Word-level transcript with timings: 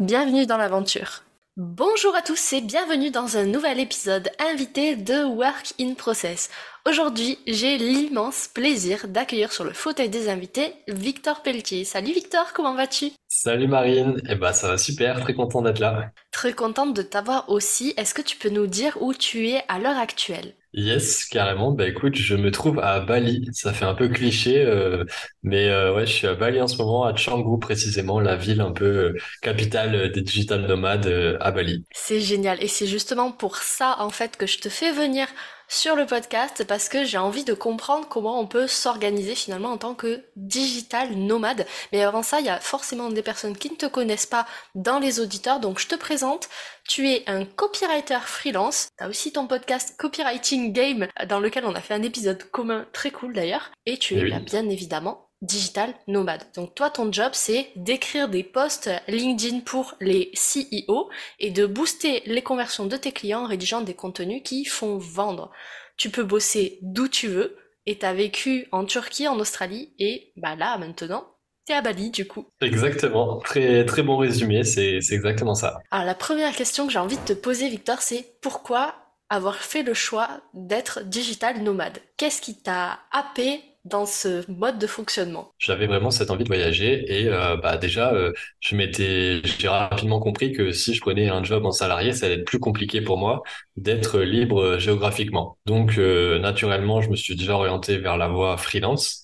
Bienvenue 0.00 0.44
dans 0.44 0.56
l'aventure. 0.56 1.22
Bonjour 1.56 2.16
à 2.16 2.20
tous 2.20 2.52
et 2.52 2.60
bienvenue 2.60 3.12
dans 3.12 3.36
un 3.36 3.44
nouvel 3.44 3.78
épisode 3.78 4.28
invité 4.40 4.96
de 4.96 5.22
Work 5.22 5.74
in 5.80 5.94
Process. 5.94 6.50
Aujourd'hui, 6.86 7.38
j'ai 7.46 7.78
l'immense 7.78 8.46
plaisir 8.46 9.08
d'accueillir 9.08 9.52
sur 9.54 9.64
le 9.64 9.72
fauteuil 9.72 10.10
des 10.10 10.28
invités 10.28 10.74
Victor 10.86 11.42
Pelletier. 11.42 11.82
Salut 11.84 12.12
Victor, 12.12 12.52
comment 12.52 12.74
vas-tu? 12.74 13.12
Salut 13.26 13.68
Marine, 13.68 14.20
eh 14.28 14.34
ben 14.34 14.52
ça 14.52 14.68
va 14.68 14.76
super, 14.76 15.18
très 15.20 15.32
content 15.32 15.62
d'être 15.62 15.78
là. 15.78 16.10
Très 16.30 16.52
contente 16.52 16.94
de 16.94 17.00
t'avoir 17.00 17.48
aussi. 17.48 17.94
Est-ce 17.96 18.12
que 18.12 18.20
tu 18.20 18.36
peux 18.36 18.50
nous 18.50 18.66
dire 18.66 18.98
où 19.00 19.14
tu 19.14 19.48
es 19.48 19.62
à 19.68 19.78
l'heure 19.78 19.96
actuelle? 19.96 20.52
Yes, 20.74 21.24
carrément. 21.24 21.70
Bah 21.70 21.86
écoute, 21.88 22.16
je 22.16 22.34
me 22.34 22.50
trouve 22.50 22.80
à 22.80 23.00
Bali. 23.00 23.48
Ça 23.52 23.72
fait 23.72 23.84
un 23.84 23.94
peu 23.94 24.08
cliché, 24.08 24.60
euh, 24.60 25.04
mais 25.42 25.68
euh, 25.70 25.94
ouais, 25.94 26.04
je 26.04 26.12
suis 26.12 26.26
à 26.26 26.34
Bali 26.34 26.60
en 26.60 26.66
ce 26.66 26.76
moment, 26.76 27.04
à 27.04 27.14
Canggu 27.14 27.60
précisément, 27.60 28.20
la 28.20 28.36
ville 28.36 28.60
un 28.60 28.72
peu 28.72 28.84
euh, 28.84 29.14
capitale 29.40 30.10
des 30.12 30.20
digital 30.20 30.66
nomades 30.66 31.38
à 31.40 31.50
Bali. 31.50 31.84
C'est 31.92 32.20
génial. 32.20 32.62
Et 32.62 32.68
c'est 32.68 32.88
justement 32.88 33.30
pour 33.30 33.56
ça, 33.56 33.96
en 34.00 34.10
fait, 34.10 34.36
que 34.36 34.46
je 34.46 34.58
te 34.58 34.68
fais 34.68 34.92
venir 34.92 35.28
sur 35.68 35.96
le 35.96 36.06
podcast 36.06 36.64
parce 36.64 36.88
que 36.88 37.04
j'ai 37.04 37.18
envie 37.18 37.44
de 37.44 37.54
comprendre 37.54 38.08
comment 38.08 38.40
on 38.40 38.46
peut 38.46 38.66
s'organiser 38.66 39.34
finalement 39.34 39.70
en 39.70 39.78
tant 39.78 39.94
que 39.94 40.24
digital 40.36 41.14
nomade. 41.14 41.66
Mais 41.92 42.02
avant 42.02 42.22
ça, 42.22 42.40
il 42.40 42.46
y 42.46 42.50
a 42.50 42.60
forcément 42.60 43.10
des 43.10 43.22
personnes 43.22 43.56
qui 43.56 43.70
ne 43.70 43.76
te 43.76 43.86
connaissent 43.86 44.26
pas 44.26 44.46
dans 44.74 44.98
les 44.98 45.20
auditeurs, 45.20 45.60
donc 45.60 45.78
je 45.78 45.88
te 45.88 45.94
présente. 45.94 46.48
Tu 46.88 47.08
es 47.08 47.24
un 47.26 47.44
copywriter 47.44 48.20
freelance. 48.24 48.88
Tu 48.98 49.04
as 49.04 49.08
aussi 49.08 49.32
ton 49.32 49.46
podcast 49.46 49.94
Copywriting 49.98 50.72
Game 50.72 51.08
dans 51.28 51.40
lequel 51.40 51.64
on 51.64 51.74
a 51.74 51.80
fait 51.80 51.94
un 51.94 52.02
épisode 52.02 52.42
commun 52.50 52.86
très 52.92 53.10
cool 53.10 53.32
d'ailleurs. 53.32 53.70
Et 53.86 53.98
tu 53.98 54.16
es 54.16 54.30
eh 54.34 54.40
bien 54.40 54.68
évidemment 54.68 55.28
digital 55.44 55.94
nomade. 56.08 56.44
Donc 56.54 56.74
toi, 56.74 56.90
ton 56.90 57.12
job, 57.12 57.30
c'est 57.32 57.68
d'écrire 57.76 58.28
des 58.28 58.42
posts 58.42 58.90
LinkedIn 59.08 59.60
pour 59.60 59.94
les 60.00 60.32
CEO 60.34 61.08
et 61.38 61.50
de 61.50 61.66
booster 61.66 62.22
les 62.26 62.42
conversions 62.42 62.86
de 62.86 62.96
tes 62.96 63.12
clients 63.12 63.44
en 63.44 63.46
rédigeant 63.46 63.80
des 63.80 63.94
contenus 63.94 64.42
qui 64.44 64.64
font 64.64 64.98
vendre. 64.98 65.50
Tu 65.96 66.10
peux 66.10 66.24
bosser 66.24 66.78
d'où 66.82 67.08
tu 67.08 67.28
veux 67.28 67.56
et 67.86 67.98
t'as 67.98 68.14
vécu 68.14 68.66
en 68.72 68.84
Turquie, 68.84 69.28
en 69.28 69.38
Australie 69.38 69.94
et 69.98 70.32
bah 70.36 70.56
là, 70.56 70.78
maintenant, 70.78 71.26
t'es 71.66 71.74
à 71.74 71.82
Bali 71.82 72.10
du 72.10 72.26
coup. 72.26 72.46
Exactement, 72.60 73.38
très 73.38 73.84
très 73.84 74.02
bon 74.02 74.16
résumé, 74.16 74.64
c'est 74.64 74.98
exactement 75.12 75.54
ça. 75.54 75.78
Alors 75.90 76.06
la 76.06 76.14
première 76.14 76.54
question 76.54 76.86
que 76.86 76.92
j'ai 76.92 76.98
envie 76.98 77.18
de 77.18 77.24
te 77.24 77.32
poser, 77.32 77.68
Victor, 77.68 78.00
c'est 78.00 78.38
pourquoi 78.40 78.94
avoir 79.28 79.56
fait 79.56 79.82
le 79.82 79.94
choix 79.94 80.42
d'être 80.52 81.02
digital 81.04 81.62
nomade? 81.62 81.98
Qu'est-ce 82.16 82.40
qui 82.40 82.60
t'a 82.60 83.00
happé 83.10 83.62
dans 83.84 84.06
ce 84.06 84.50
mode 84.50 84.78
de 84.78 84.86
fonctionnement 84.86 85.52
J'avais 85.58 85.86
vraiment 85.86 86.10
cette 86.10 86.30
envie 86.30 86.44
de 86.44 86.48
voyager 86.48 87.04
et 87.20 87.28
euh, 87.28 87.56
bah 87.56 87.76
déjà 87.76 88.12
euh, 88.14 88.32
je 88.60 88.76
m'étais 88.76 89.42
j'ai 89.44 89.68
rapidement 89.68 90.20
compris 90.20 90.52
que 90.52 90.72
si 90.72 90.94
je 90.94 91.00
prenais 91.00 91.28
un 91.28 91.44
job 91.44 91.66
en 91.66 91.72
salarié, 91.72 92.12
ça 92.12 92.26
allait 92.26 92.36
être 92.36 92.46
plus 92.46 92.60
compliqué 92.60 93.02
pour 93.02 93.18
moi 93.18 93.42
d'être 93.76 94.20
libre 94.20 94.62
euh, 94.62 94.78
géographiquement. 94.78 95.58
Donc 95.66 95.98
naturellement, 95.98 97.00
je 97.00 97.10
me 97.10 97.16
suis 97.16 97.36
déjà 97.36 97.54
orienté 97.54 97.98
vers 97.98 98.16
la 98.16 98.28
voie 98.28 98.56
freelance. 98.56 99.22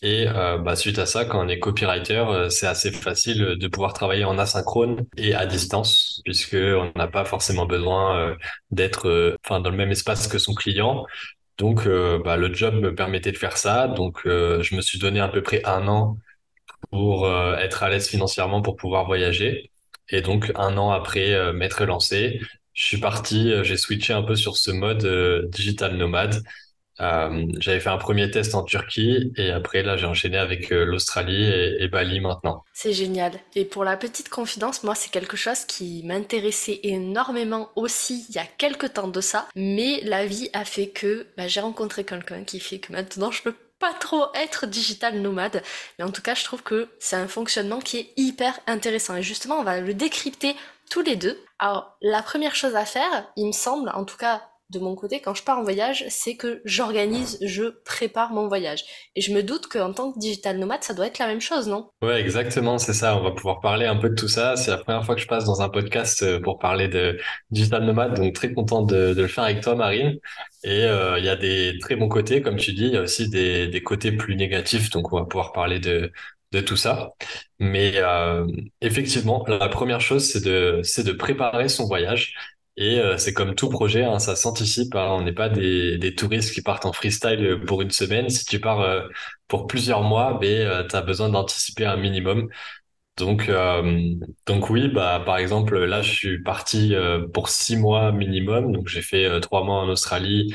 Et 0.00 0.26
bah, 0.26 0.76
suite 0.76 0.98
à 1.00 1.06
ça, 1.06 1.24
quand 1.24 1.44
on 1.44 1.48
est 1.48 1.58
copywriter, 1.58 2.24
c'est 2.50 2.68
assez 2.68 2.92
facile 2.92 3.56
de 3.58 3.68
pouvoir 3.68 3.92
travailler 3.94 4.24
en 4.24 4.38
asynchrone 4.38 5.06
et 5.16 5.34
à 5.34 5.44
distance, 5.44 6.20
puisque 6.24 6.54
on 6.54 6.92
n'a 6.94 7.08
pas 7.08 7.24
forcément 7.24 7.66
besoin 7.66 8.36
d'être, 8.70 9.36
enfin, 9.44 9.60
dans 9.60 9.70
le 9.70 9.76
même 9.76 9.90
espace 9.90 10.28
que 10.28 10.38
son 10.38 10.54
client. 10.54 11.04
Donc, 11.58 11.86
euh, 11.86 12.18
bah, 12.24 12.36
le 12.36 12.52
job 12.54 12.74
me 12.76 12.94
permettait 12.94 13.32
de 13.32 13.36
faire 13.36 13.56
ça. 13.56 13.88
Donc, 13.88 14.22
euh, 14.26 14.62
je 14.62 14.76
me 14.76 14.80
suis 14.80 14.98
donné 14.98 15.20
à 15.20 15.28
peu 15.28 15.42
près 15.42 15.62
un 15.64 15.88
an 15.88 16.18
pour 16.90 17.26
euh, 17.26 17.56
être 17.58 17.82
à 17.84 17.90
l'aise 17.90 18.08
financièrement 18.08 18.62
pour 18.62 18.76
pouvoir 18.76 19.06
voyager. 19.06 19.70
Et 20.10 20.22
donc, 20.22 20.52
un 20.56 20.78
an 20.78 20.90
après 20.92 21.52
m'être 21.54 21.84
lancé, 21.84 22.40
je 22.74 22.84
suis 22.84 22.98
parti, 22.98 23.52
j'ai 23.64 23.76
switché 23.76 24.12
un 24.14 24.22
peu 24.22 24.36
sur 24.36 24.56
ce 24.56 24.70
mode 24.70 25.06
digital 25.50 25.96
nomade 25.96 26.42
euh, 27.00 27.46
j'avais 27.58 27.80
fait 27.80 27.88
un 27.88 27.98
premier 27.98 28.30
test 28.30 28.54
en 28.54 28.62
Turquie 28.62 29.32
et 29.36 29.50
après 29.50 29.82
là 29.82 29.96
j'ai 29.96 30.06
enchaîné 30.06 30.36
avec 30.36 30.72
euh, 30.72 30.84
l'Australie 30.84 31.44
et, 31.44 31.88
Bali 31.88 32.20
maintenant. 32.20 32.64
C'est 32.72 32.92
génial. 32.92 33.32
Et 33.54 33.64
pour 33.64 33.84
la 33.84 33.96
petite 33.96 34.28
confidence, 34.28 34.82
moi 34.82 34.94
c'est 34.94 35.10
quelque 35.10 35.36
chose 35.36 35.64
qui 35.64 36.02
m'intéressait 36.04 36.80
énormément 36.82 37.70
aussi 37.76 38.26
il 38.28 38.34
y 38.34 38.38
a 38.38 38.46
quelques 38.58 38.94
temps 38.94 39.08
de 39.08 39.20
ça, 39.20 39.48
mais 39.54 40.00
la 40.04 40.26
vie 40.26 40.50
a 40.52 40.64
fait 40.64 40.88
que 40.88 41.26
bah, 41.36 41.48
j'ai 41.48 41.60
rencontré 41.60 42.04
quelqu'un 42.04 42.44
qui 42.44 42.60
fait 42.60 42.78
que 42.78 42.92
maintenant 42.92 43.30
je 43.30 43.42
peux 43.42 43.54
pas 43.78 43.94
trop 43.94 44.26
être 44.34 44.66
digital 44.66 45.20
nomade, 45.20 45.62
mais 45.98 46.04
en 46.04 46.10
tout 46.10 46.22
cas 46.22 46.34
je 46.34 46.44
trouve 46.44 46.62
que 46.62 46.88
c'est 46.98 47.16
un 47.16 47.28
fonctionnement 47.28 47.78
qui 47.78 47.98
est 47.98 48.12
hyper 48.16 48.58
intéressant 48.66 49.16
et 49.16 49.22
justement 49.22 49.56
on 49.58 49.64
va 49.64 49.80
le 49.80 49.94
décrypter 49.94 50.56
tous 50.90 51.02
les 51.02 51.16
deux. 51.16 51.38
Alors 51.58 51.96
la 52.02 52.22
première 52.22 52.54
chose 52.54 52.74
à 52.74 52.84
faire, 52.84 53.26
il 53.36 53.46
me 53.46 53.52
semble, 53.52 53.90
en 53.90 54.04
tout 54.04 54.16
cas 54.16 54.42
de 54.70 54.78
mon 54.78 54.94
côté, 54.94 55.20
quand 55.20 55.34
je 55.34 55.42
pars 55.42 55.58
en 55.58 55.62
voyage, 55.62 56.04
c'est 56.10 56.36
que 56.36 56.60
j'organise, 56.66 57.38
je 57.40 57.64
prépare 57.84 58.32
mon 58.32 58.48
voyage. 58.48 58.84
Et 59.16 59.22
je 59.22 59.32
me 59.32 59.42
doute 59.42 59.66
qu'en 59.66 59.94
tant 59.94 60.12
que 60.12 60.18
digital 60.18 60.58
nomade, 60.58 60.84
ça 60.84 60.92
doit 60.92 61.06
être 61.06 61.18
la 61.18 61.26
même 61.26 61.40
chose, 61.40 61.68
non? 61.68 61.90
Ouais, 62.02 62.20
exactement, 62.20 62.76
c'est 62.76 62.92
ça. 62.92 63.16
On 63.16 63.22
va 63.22 63.30
pouvoir 63.30 63.60
parler 63.60 63.86
un 63.86 63.96
peu 63.96 64.10
de 64.10 64.14
tout 64.14 64.28
ça. 64.28 64.56
C'est 64.56 64.70
la 64.70 64.76
première 64.76 65.04
fois 65.06 65.14
que 65.14 65.22
je 65.22 65.26
passe 65.26 65.44
dans 65.46 65.62
un 65.62 65.70
podcast 65.70 66.22
euh, 66.22 66.38
pour 66.38 66.58
parler 66.58 66.88
de 66.88 67.18
digital 67.50 67.84
nomade, 67.84 68.16
donc 68.16 68.34
très 68.34 68.52
content 68.52 68.82
de, 68.82 69.14
le 69.16 69.26
faire 69.26 69.44
avec 69.44 69.62
toi, 69.62 69.74
Marine. 69.74 70.18
Et 70.64 70.84
euh, 70.84 71.18
il 71.18 71.24
y 71.24 71.30
a 71.30 71.36
des 71.36 71.78
très 71.80 71.96
bons 71.96 72.08
côtés, 72.08 72.42
comme 72.42 72.56
tu 72.56 72.74
dis, 72.74 72.86
il 72.88 72.92
y 72.92 72.96
a 72.98 73.02
aussi 73.02 73.30
des, 73.30 73.82
côtés 73.82 74.12
plus 74.12 74.36
négatifs, 74.36 74.90
donc 74.90 75.12
on 75.12 75.18
va 75.18 75.24
pouvoir 75.24 75.52
parler 75.52 75.78
de, 75.78 76.12
tout 76.66 76.76
ça. 76.76 77.12
Mais 77.58 77.92
euh, 77.96 78.46
effectivement, 78.82 79.44
la 79.48 79.68
première 79.68 80.00
chose, 80.00 80.24
c'est 80.24 80.42
de 80.42 81.12
préparer 81.12 81.68
son 81.70 81.86
voyage. 81.86 82.34
Et 82.80 83.00
euh, 83.00 83.18
c'est 83.18 83.32
comme 83.34 83.56
tout 83.56 83.68
projet, 83.68 84.04
hein, 84.04 84.20
ça 84.20 84.36
s'anticipe. 84.36 84.94
Hein. 84.94 85.08
on 85.10 85.22
n'est 85.22 85.32
pas 85.32 85.48
des, 85.48 85.98
des, 85.98 86.14
touristes 86.14 86.54
qui 86.54 86.62
partent 86.62 86.86
en 86.86 86.92
freestyle 86.92 87.60
pour 87.66 87.82
une 87.82 87.90
semaine. 87.90 88.30
Si 88.30 88.44
tu 88.44 88.60
pars 88.60 88.80
euh, 88.82 89.02
pour 89.48 89.66
plusieurs 89.66 90.02
mois, 90.02 90.38
ben, 90.40 90.48
euh, 90.66 90.86
tu 90.86 90.94
as 90.94 91.02
besoin 91.02 91.28
d'anticiper 91.28 91.84
un 91.86 91.96
minimum. 91.96 92.48
Donc, 93.16 93.50
donc 94.46 94.70
oui, 94.70 94.88
bah, 94.88 95.20
par 95.26 95.38
exemple, 95.38 95.76
là, 95.84 96.02
je 96.02 96.12
suis 96.12 96.42
parti 96.42 96.94
pour 97.34 97.48
six 97.48 97.76
mois 97.76 98.12
minimum. 98.12 98.72
Donc, 98.72 98.86
j'ai 98.88 99.02
fait 99.02 99.40
trois 99.40 99.64
mois 99.64 99.80
en 99.80 99.88
Australie. 99.88 100.54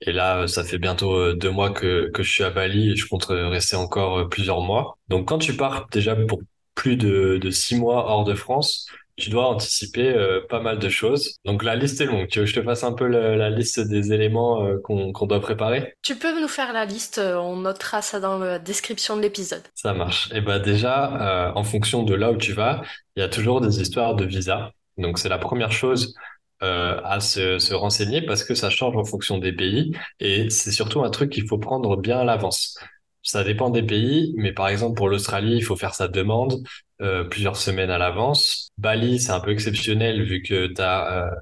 Et 0.00 0.12
là, 0.12 0.46
ça 0.46 0.62
fait 0.64 0.78
bientôt 0.78 1.32
deux 1.34 1.50
mois 1.50 1.70
que, 1.72 2.10
que 2.12 2.22
je 2.22 2.30
suis 2.30 2.44
à 2.44 2.50
Bali 2.50 2.92
et 2.92 2.96
je 2.96 3.08
compte 3.08 3.26
rester 3.26 3.76
encore 3.76 4.28
plusieurs 4.28 4.60
mois. 4.60 4.98
Donc, 5.08 5.28
quand 5.28 5.38
tu 5.38 5.56
pars 5.56 5.88
déjà 5.90 6.14
pour 6.14 6.40
plus 6.76 6.96
de 6.96 7.50
six 7.50 7.76
mois 7.76 8.06
hors 8.08 8.24
de 8.24 8.34
France, 8.34 8.86
tu 9.16 9.30
dois 9.30 9.48
anticiper 9.48 10.08
euh, 10.08 10.40
pas 10.48 10.60
mal 10.60 10.78
de 10.78 10.88
choses. 10.88 11.38
Donc 11.44 11.62
la 11.62 11.76
liste 11.76 12.00
est 12.00 12.06
longue. 12.06 12.26
Tu 12.28 12.40
veux 12.40 12.44
que 12.44 12.50
je 12.50 12.60
te 12.60 12.64
fasse 12.64 12.84
un 12.84 12.92
peu 12.92 13.06
la 13.06 13.50
liste 13.50 13.80
des 13.80 14.12
éléments 14.12 14.64
euh, 14.64 14.78
qu'on 14.82 15.26
doit 15.26 15.40
préparer? 15.40 15.94
Tu 16.02 16.16
peux 16.16 16.40
nous 16.40 16.48
faire 16.48 16.72
la 16.72 16.84
liste, 16.84 17.18
euh, 17.18 17.36
on 17.36 17.56
notera 17.56 18.02
ça 18.02 18.20
dans 18.20 18.38
la 18.38 18.58
description 18.58 19.16
de 19.16 19.22
l'épisode. 19.22 19.62
Ça 19.74 19.94
marche. 19.94 20.30
Et 20.32 20.38
eh 20.38 20.40
ben 20.40 20.58
déjà, 20.58 21.52
en 21.54 21.64
fonction 21.64 22.02
de 22.02 22.14
là 22.14 22.32
où 22.32 22.36
tu 22.36 22.52
vas, 22.52 22.82
il 23.16 23.20
y 23.20 23.22
a 23.22 23.28
toujours 23.28 23.60
des 23.60 23.80
histoires 23.80 24.14
de 24.14 24.24
visa. 24.24 24.72
Donc 24.98 25.18
c'est 25.18 25.28
la 25.28 25.38
première 25.38 25.72
chose 25.72 26.14
à 26.60 27.20
se, 27.20 27.58
se, 27.58 27.74
renseigner 27.74 28.22
parce 28.22 28.42
que 28.42 28.54
ça 28.54 28.70
change 28.70 28.96
en 28.96 29.04
fonction 29.04 29.36
des 29.36 29.52
pays 29.52 29.92
et 30.18 30.48
c'est 30.48 30.70
surtout 30.70 31.02
un 31.02 31.10
truc 31.10 31.30
qu'il 31.30 31.46
faut 31.46 31.58
prendre 31.58 31.98
bien 31.98 32.20
à 32.20 32.24
l'avance. 32.24 32.78
Ça 33.22 33.44
dépend 33.44 33.70
des 33.70 33.82
pays, 33.82 34.34
mais 34.36 34.52
par 34.52 34.68
exemple 34.68 34.96
pour 34.96 35.08
l'Australie, 35.08 35.56
il 35.56 35.62
faut 35.64 35.76
faire 35.76 35.94
sa 35.94 36.08
demande. 36.08 36.62
Euh, 37.04 37.22
plusieurs 37.24 37.56
semaines 37.56 37.90
à 37.90 37.98
l'avance. 37.98 38.70
Bali, 38.78 39.20
c'est 39.20 39.32
un 39.32 39.40
peu 39.40 39.50
exceptionnel 39.50 40.22
vu 40.24 40.42
que 40.42 40.68
tu 40.68 40.80
as, 40.80 41.34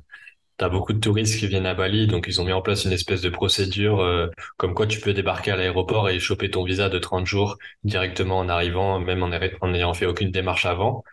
euh, 0.61 0.69
beaucoup 0.69 0.93
de 0.93 0.99
touristes 0.99 1.39
qui 1.39 1.47
viennent 1.47 1.67
à 1.67 1.75
Bali, 1.75 2.07
donc 2.09 2.27
ils 2.29 2.41
ont 2.41 2.45
mis 2.45 2.53
en 2.53 2.63
place 2.63 2.85
une 2.85 2.93
espèce 2.93 3.21
de 3.21 3.29
procédure 3.29 4.01
euh, 4.01 4.29
comme 4.57 4.75
quoi 4.75 4.87
tu 4.89 5.01
peux 5.01 5.13
débarquer 5.13 5.53
à 5.53 5.57
l'aéroport 5.57 6.09
et 6.11 6.19
choper 6.21 6.51
ton 6.51 6.65
visa 6.65 6.89
de 6.89 6.99
30 6.99 7.27
jours 7.27 7.59
directement 7.85 8.39
en 8.39 8.49
arrivant, 8.49 8.99
même 8.99 9.23
en, 9.23 9.29
n'ayant 9.69 9.95
fait 9.95 10.07
aucune 10.07 10.31
démarche 10.33 10.67
avant. 10.67 11.05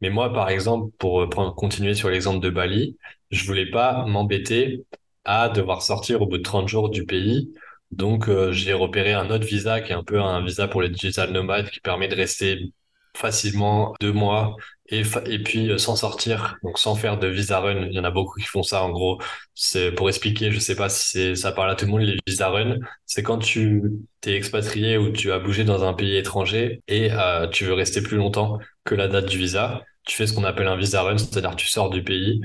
Mais 0.00 0.10
moi, 0.10 0.32
par 0.32 0.48
exemple, 0.50 0.90
pour 0.98 1.28
continuer 1.56 1.94
sur 1.94 2.08
l'exemple 2.10 2.40
de 2.40 2.50
Bali, 2.50 2.96
je 3.30 3.44
voulais 3.46 3.70
pas 3.70 4.06
m'embêter 4.06 4.84
à 5.24 5.48
devoir 5.50 5.82
sortir 5.82 6.22
au 6.22 6.26
bout 6.26 6.38
de 6.38 6.42
30 6.42 6.68
jours 6.68 6.88
du 6.90 7.04
pays. 7.04 7.52
Donc, 7.90 8.30
j'ai 8.52 8.72
repéré 8.74 9.12
un 9.12 9.30
autre 9.30 9.46
visa 9.46 9.80
qui 9.80 9.92
est 9.92 9.94
un 9.94 10.04
peu 10.04 10.20
un 10.20 10.42
visa 10.44 10.68
pour 10.68 10.82
les 10.82 10.88
digital 10.90 11.30
nomades 11.32 11.70
qui 11.70 11.80
permet 11.80 12.08
de 12.08 12.14
rester 12.16 12.72
facilement 13.14 13.94
deux 14.00 14.12
mois 14.12 14.56
et, 14.90 15.02
puis 15.42 15.70
euh, 15.70 15.78
sans 15.78 15.96
sortir, 15.96 16.56
donc 16.62 16.78
sans 16.78 16.94
faire 16.94 17.18
de 17.18 17.26
visa 17.28 17.60
run. 17.60 17.86
Il 17.86 17.92
y 17.92 17.98
en 18.00 18.04
a 18.04 18.10
beaucoup 18.10 18.40
qui 18.40 18.46
font 18.46 18.62
ça. 18.62 18.82
En 18.82 18.90
gros, 18.90 19.20
c'est 19.54 19.92
pour 19.92 20.08
expliquer. 20.08 20.50
Je 20.50 20.58
sais 20.58 20.76
pas 20.76 20.88
si 20.88 21.36
ça 21.36 21.52
parle 21.52 21.70
à 21.70 21.74
tout 21.74 21.84
le 21.84 21.90
monde. 21.90 22.00
Les 22.02 22.16
visa 22.26 22.48
run, 22.48 22.78
c'est 23.06 23.22
quand 23.22 23.38
tu 23.38 23.82
t'es 24.20 24.34
expatrié 24.34 24.96
ou 24.96 25.10
tu 25.10 25.30
as 25.32 25.38
bougé 25.38 25.64
dans 25.64 25.84
un 25.84 25.92
pays 25.92 26.16
étranger 26.16 26.82
et 26.88 27.10
euh, 27.12 27.46
tu 27.48 27.64
veux 27.64 27.74
rester 27.74 28.02
plus 28.02 28.16
longtemps 28.16 28.58
que 28.84 28.94
la 28.94 29.08
date 29.08 29.26
du 29.26 29.38
visa. 29.38 29.82
Tu 30.06 30.16
fais 30.16 30.26
ce 30.26 30.32
qu'on 30.32 30.44
appelle 30.44 30.68
un 30.68 30.76
visa 30.76 31.02
run, 31.02 31.18
c'est-à-dire 31.18 31.54
tu 31.56 31.68
sors 31.68 31.90
du 31.90 32.02
pays 32.02 32.40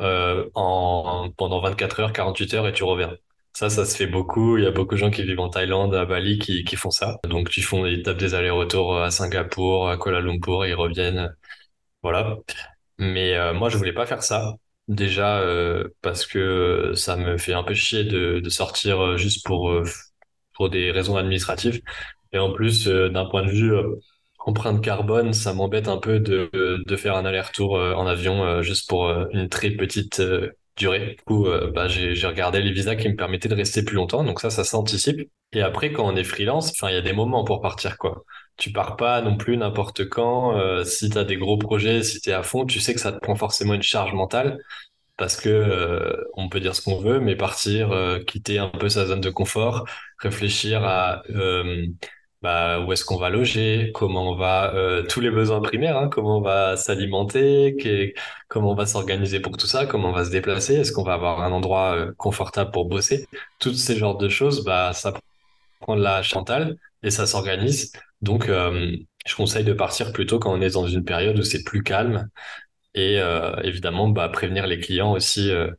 euh, 0.00 0.48
en 0.54 1.30
pendant 1.36 1.60
24 1.60 2.00
heures, 2.00 2.12
48 2.12 2.54
heures 2.54 2.68
et 2.68 2.72
tu 2.72 2.84
reviens. 2.84 3.16
Ça, 3.58 3.70
ça 3.70 3.84
se 3.84 3.96
fait 3.96 4.06
beaucoup. 4.06 4.56
Il 4.56 4.62
y 4.62 4.66
a 4.68 4.70
beaucoup 4.70 4.94
de 4.94 5.00
gens 5.00 5.10
qui 5.10 5.24
vivent 5.24 5.40
en 5.40 5.48
Thaïlande, 5.48 5.92
à 5.92 6.04
Bali, 6.04 6.38
qui, 6.38 6.76
font 6.76 6.92
ça. 6.92 7.18
Donc, 7.24 7.56
ils 7.56 7.64
font, 7.64 7.86
ils 7.86 8.04
tapent 8.04 8.18
des 8.18 8.34
allers-retours 8.36 8.96
à 9.02 9.10
Singapour, 9.10 9.90
à 9.90 9.96
Kuala 9.98 10.20
Lumpur, 10.20 10.64
ils 10.64 10.74
reviennent 10.74 11.34
voilà. 12.02 12.36
Mais 12.98 13.34
euh, 13.36 13.54
moi, 13.54 13.68
je 13.70 13.78
voulais 13.78 13.92
pas 13.92 14.06
faire 14.06 14.22
ça. 14.22 14.54
Déjà 14.88 15.40
euh, 15.40 15.88
parce 16.02 16.26
que 16.26 16.92
ça 16.94 17.16
me 17.16 17.38
fait 17.38 17.54
un 17.54 17.64
peu 17.64 17.74
chier 17.74 18.04
de, 18.04 18.48
sortir 18.48 19.00
euh, 19.04 19.16
juste 19.16 19.44
pour, 19.44 19.72
pour 20.54 20.70
des 20.70 20.92
raisons 20.92 21.16
administratives. 21.16 21.82
Et 22.32 22.38
en 22.38 22.52
plus, 22.52 22.86
d'un 22.86 23.26
point 23.26 23.44
de 23.44 23.50
vue 23.50 23.74
empreinte 24.38 24.84
carbone, 24.84 25.32
ça 25.32 25.52
m'embête 25.52 25.88
un 25.88 25.98
peu 25.98 26.20
de, 26.20 26.50
de 26.86 26.96
faire 26.96 27.16
un 27.16 27.24
aller-retour 27.24 27.72
en 27.74 28.06
avion 28.06 28.62
juste 28.62 28.88
pour 28.88 29.10
une 29.32 29.48
très 29.48 29.70
petite 29.72 30.22
durée. 30.78 31.16
Du 31.18 31.24
coup, 31.24 31.46
bah, 31.74 31.88
j'ai, 31.88 32.14
regardé 32.26 32.60
les 32.60 32.72
visas 32.72 32.96
qui 32.96 33.08
me 33.08 33.16
permettaient 33.16 33.48
de 33.48 33.54
rester 33.54 33.84
plus 33.84 33.96
longtemps. 33.96 34.24
Donc 34.24 34.40
ça, 34.40 34.50
ça 34.50 34.64
s'anticipe. 34.64 35.30
Et 35.52 35.62
après, 35.62 35.92
quand 35.92 36.06
on 36.06 36.16
est 36.16 36.24
freelance, 36.24 36.72
il 36.82 36.94
y 36.94 36.96
a 36.96 37.02
des 37.02 37.12
moments 37.12 37.44
pour 37.44 37.60
partir, 37.60 37.98
quoi 37.98 38.24
tu 38.58 38.72
pars 38.72 38.96
pas 38.96 39.22
non 39.22 39.36
plus 39.36 39.56
n'importe 39.56 40.08
quand. 40.08 40.58
Euh, 40.58 40.84
si 40.84 41.08
tu 41.10 41.18
as 41.18 41.24
des 41.24 41.36
gros 41.36 41.56
projets, 41.56 42.02
si 42.02 42.20
tu 42.20 42.30
es 42.30 42.32
à 42.32 42.42
fond, 42.42 42.66
tu 42.66 42.80
sais 42.80 42.92
que 42.94 43.00
ça 43.00 43.12
te 43.12 43.18
prend 43.18 43.36
forcément 43.36 43.74
une 43.74 43.82
charge 43.82 44.12
mentale 44.12 44.58
parce 45.16 45.36
que 45.36 45.48
euh, 45.48 46.12
on 46.34 46.48
peut 46.48 46.60
dire 46.60 46.74
ce 46.76 46.82
qu'on 46.82 46.98
veut, 46.98 47.20
mais 47.20 47.36
partir, 47.36 47.92
euh, 47.92 48.20
quitter 48.20 48.58
un 48.58 48.68
peu 48.68 48.88
sa 48.88 49.06
zone 49.06 49.20
de 49.20 49.30
confort, 49.30 49.84
réfléchir 50.18 50.84
à 50.84 51.22
bah, 52.42 52.80
où 52.80 52.92
est-ce 52.92 53.04
qu'on 53.04 53.16
va 53.16 53.30
loger, 53.30 53.90
comment 53.94 54.30
on 54.30 54.36
va 54.36 54.72
tous 55.08 55.20
les 55.20 55.30
besoins 55.30 55.60
primaires, 55.60 55.96
hein, 55.98 56.08
comment 56.08 56.38
on 56.38 56.40
va 56.40 56.76
s'alimenter, 56.76 58.14
comment 58.48 58.72
on 58.72 58.74
va 58.74 58.86
s'organiser 58.86 59.40
pour 59.40 59.56
tout 59.56 59.66
ça, 59.66 59.86
comment 59.86 60.10
on 60.10 60.12
va 60.12 60.24
se 60.24 60.30
déplacer, 60.30 60.74
est-ce 60.74 60.92
qu'on 60.92 61.04
va 61.04 61.14
avoir 61.14 61.42
un 61.42 61.52
endroit 61.52 61.96
confortable 62.16 62.70
pour 62.70 62.86
bosser, 62.86 63.26
tous 63.58 63.74
ces 63.74 63.96
genres 63.96 64.16
de 64.18 64.28
choses, 64.28 64.64
bah 64.64 64.92
ça 64.92 65.12
prend 65.80 65.96
de 65.96 66.02
la 66.02 66.22
mentale 66.34 66.76
et 67.02 67.10
ça 67.10 67.26
s'organise. 67.26 67.92
Donc, 68.22 68.48
euh, 68.48 68.96
je 69.26 69.34
conseille 69.36 69.64
de 69.64 69.72
partir 69.72 70.12
plutôt 70.12 70.38
quand 70.38 70.52
on 70.52 70.60
est 70.60 70.70
dans 70.70 70.86
une 70.86 71.04
période 71.04 71.38
où 71.38 71.42
c'est 71.42 71.64
plus 71.64 71.82
calme 71.82 72.28
et 72.94 73.20
euh, 73.20 73.56
évidemment 73.62 74.08
bah, 74.08 74.28
prévenir 74.28 74.66
les 74.66 74.80
clients 74.80 75.12
aussi 75.12 75.50
euh, 75.50 75.70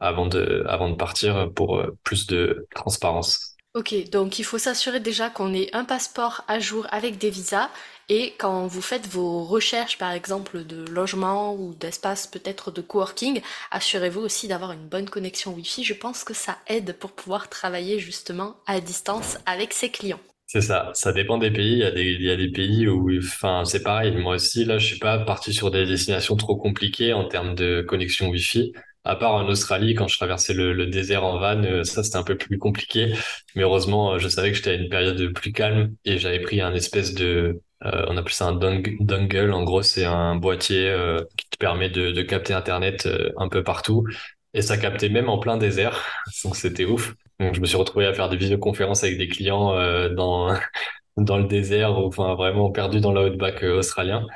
avant 0.00 0.26
de 0.26 0.94
partir 0.96 1.52
pour 1.54 1.82
plus 2.04 2.26
de 2.26 2.66
transparence. 2.74 3.56
Ok, 3.72 3.94
donc 4.10 4.40
il 4.40 4.44
faut 4.44 4.58
s'assurer 4.58 4.98
déjà 4.98 5.30
qu'on 5.30 5.54
ait 5.54 5.70
un 5.72 5.84
passeport 5.84 6.42
à 6.48 6.58
jour 6.58 6.88
avec 6.90 7.18
des 7.18 7.30
visas 7.30 7.70
et 8.08 8.34
quand 8.36 8.66
vous 8.66 8.82
faites 8.82 9.06
vos 9.06 9.44
recherches 9.44 9.96
par 9.96 10.10
exemple 10.10 10.64
de 10.64 10.84
logement 10.90 11.54
ou 11.54 11.72
d'espace 11.74 12.26
peut-être 12.26 12.72
de 12.72 12.80
coworking, 12.80 13.40
assurez-vous 13.70 14.22
aussi 14.22 14.48
d'avoir 14.48 14.72
une 14.72 14.88
bonne 14.88 15.08
connexion 15.08 15.54
Wi-Fi. 15.54 15.84
Je 15.84 15.94
pense 15.94 16.24
que 16.24 16.34
ça 16.34 16.58
aide 16.66 16.96
pour 16.98 17.12
pouvoir 17.12 17.48
travailler 17.48 18.00
justement 18.00 18.56
à 18.66 18.80
distance 18.80 19.38
avec 19.46 19.72
ses 19.72 19.90
clients. 19.90 20.18
C'est 20.48 20.62
ça, 20.62 20.90
ça 20.94 21.12
dépend 21.12 21.38
des 21.38 21.52
pays. 21.52 21.84
Il 21.94 22.22
y 22.22 22.30
a 22.30 22.36
des, 22.36 22.50
pays 22.50 22.88
où, 22.88 23.08
enfin, 23.18 23.64
c'est 23.64 23.84
pareil. 23.84 24.16
Moi 24.16 24.34
aussi, 24.34 24.64
là, 24.64 24.78
je 24.78 24.86
suis 24.86 24.98
pas 24.98 25.20
parti 25.20 25.54
sur 25.54 25.70
des 25.70 25.86
destinations 25.86 26.34
trop 26.34 26.56
compliquées 26.56 27.12
en 27.12 27.28
termes 27.28 27.54
de 27.54 27.82
connexion 27.82 28.30
Wi-Fi. 28.30 28.72
À 29.04 29.16
part 29.16 29.32
en 29.32 29.48
Australie, 29.48 29.94
quand 29.94 30.08
je 30.08 30.16
traversais 30.16 30.52
le, 30.52 30.86
désert 30.86 31.24
en 31.24 31.38
van, 31.38 31.62
euh, 31.64 31.84
ça 31.84 32.02
c'était 32.04 32.18
un 32.18 32.22
peu 32.22 32.36
plus 32.36 32.58
compliqué. 32.58 33.14
Mais 33.54 33.62
heureusement, 33.62 34.12
euh, 34.14 34.18
je 34.18 34.28
savais 34.28 34.50
que 34.50 34.56
j'étais 34.56 34.70
à 34.70 34.74
une 34.74 34.90
période 34.90 35.32
plus 35.32 35.52
calme 35.52 35.94
et 36.04 36.18
j'avais 36.18 36.40
pris 36.40 36.60
un 36.60 36.74
espèce 36.74 37.14
de, 37.14 37.62
euh, 37.86 38.04
on 38.08 38.16
appelle 38.18 38.32
ça 38.32 38.46
un 38.46 38.52
dongle. 38.52 39.52
En 39.52 39.64
gros, 39.64 39.82
c'est 39.82 40.04
un 40.04 40.36
boîtier 40.36 40.94
qui 41.36 41.48
te 41.48 41.56
permet 41.56 41.88
de, 41.88 42.22
capter 42.22 42.52
Internet 42.52 43.08
un 43.38 43.48
peu 43.48 43.64
partout. 43.64 44.04
Et 44.52 44.62
ça 44.62 44.76
captait 44.76 45.08
même 45.08 45.28
en 45.30 45.38
plein 45.38 45.56
désert. 45.56 46.04
Donc 46.44 46.56
c'était 46.56 46.84
ouf. 46.84 47.14
Donc, 47.38 47.54
je 47.54 47.60
me 47.60 47.66
suis 47.66 47.76
retrouvé 47.76 48.06
à 48.06 48.12
faire 48.12 48.28
des 48.28 48.36
visioconférences 48.36 49.02
avec 49.02 49.16
des 49.16 49.28
clients 49.28 49.74
dans, 50.10 50.54
dans 51.16 51.38
le 51.38 51.44
désert, 51.44 51.96
enfin 51.96 52.34
vraiment 52.34 52.70
perdu 52.70 53.00
dans 53.00 53.12
l'outback 53.12 53.62
australien. 53.62 54.26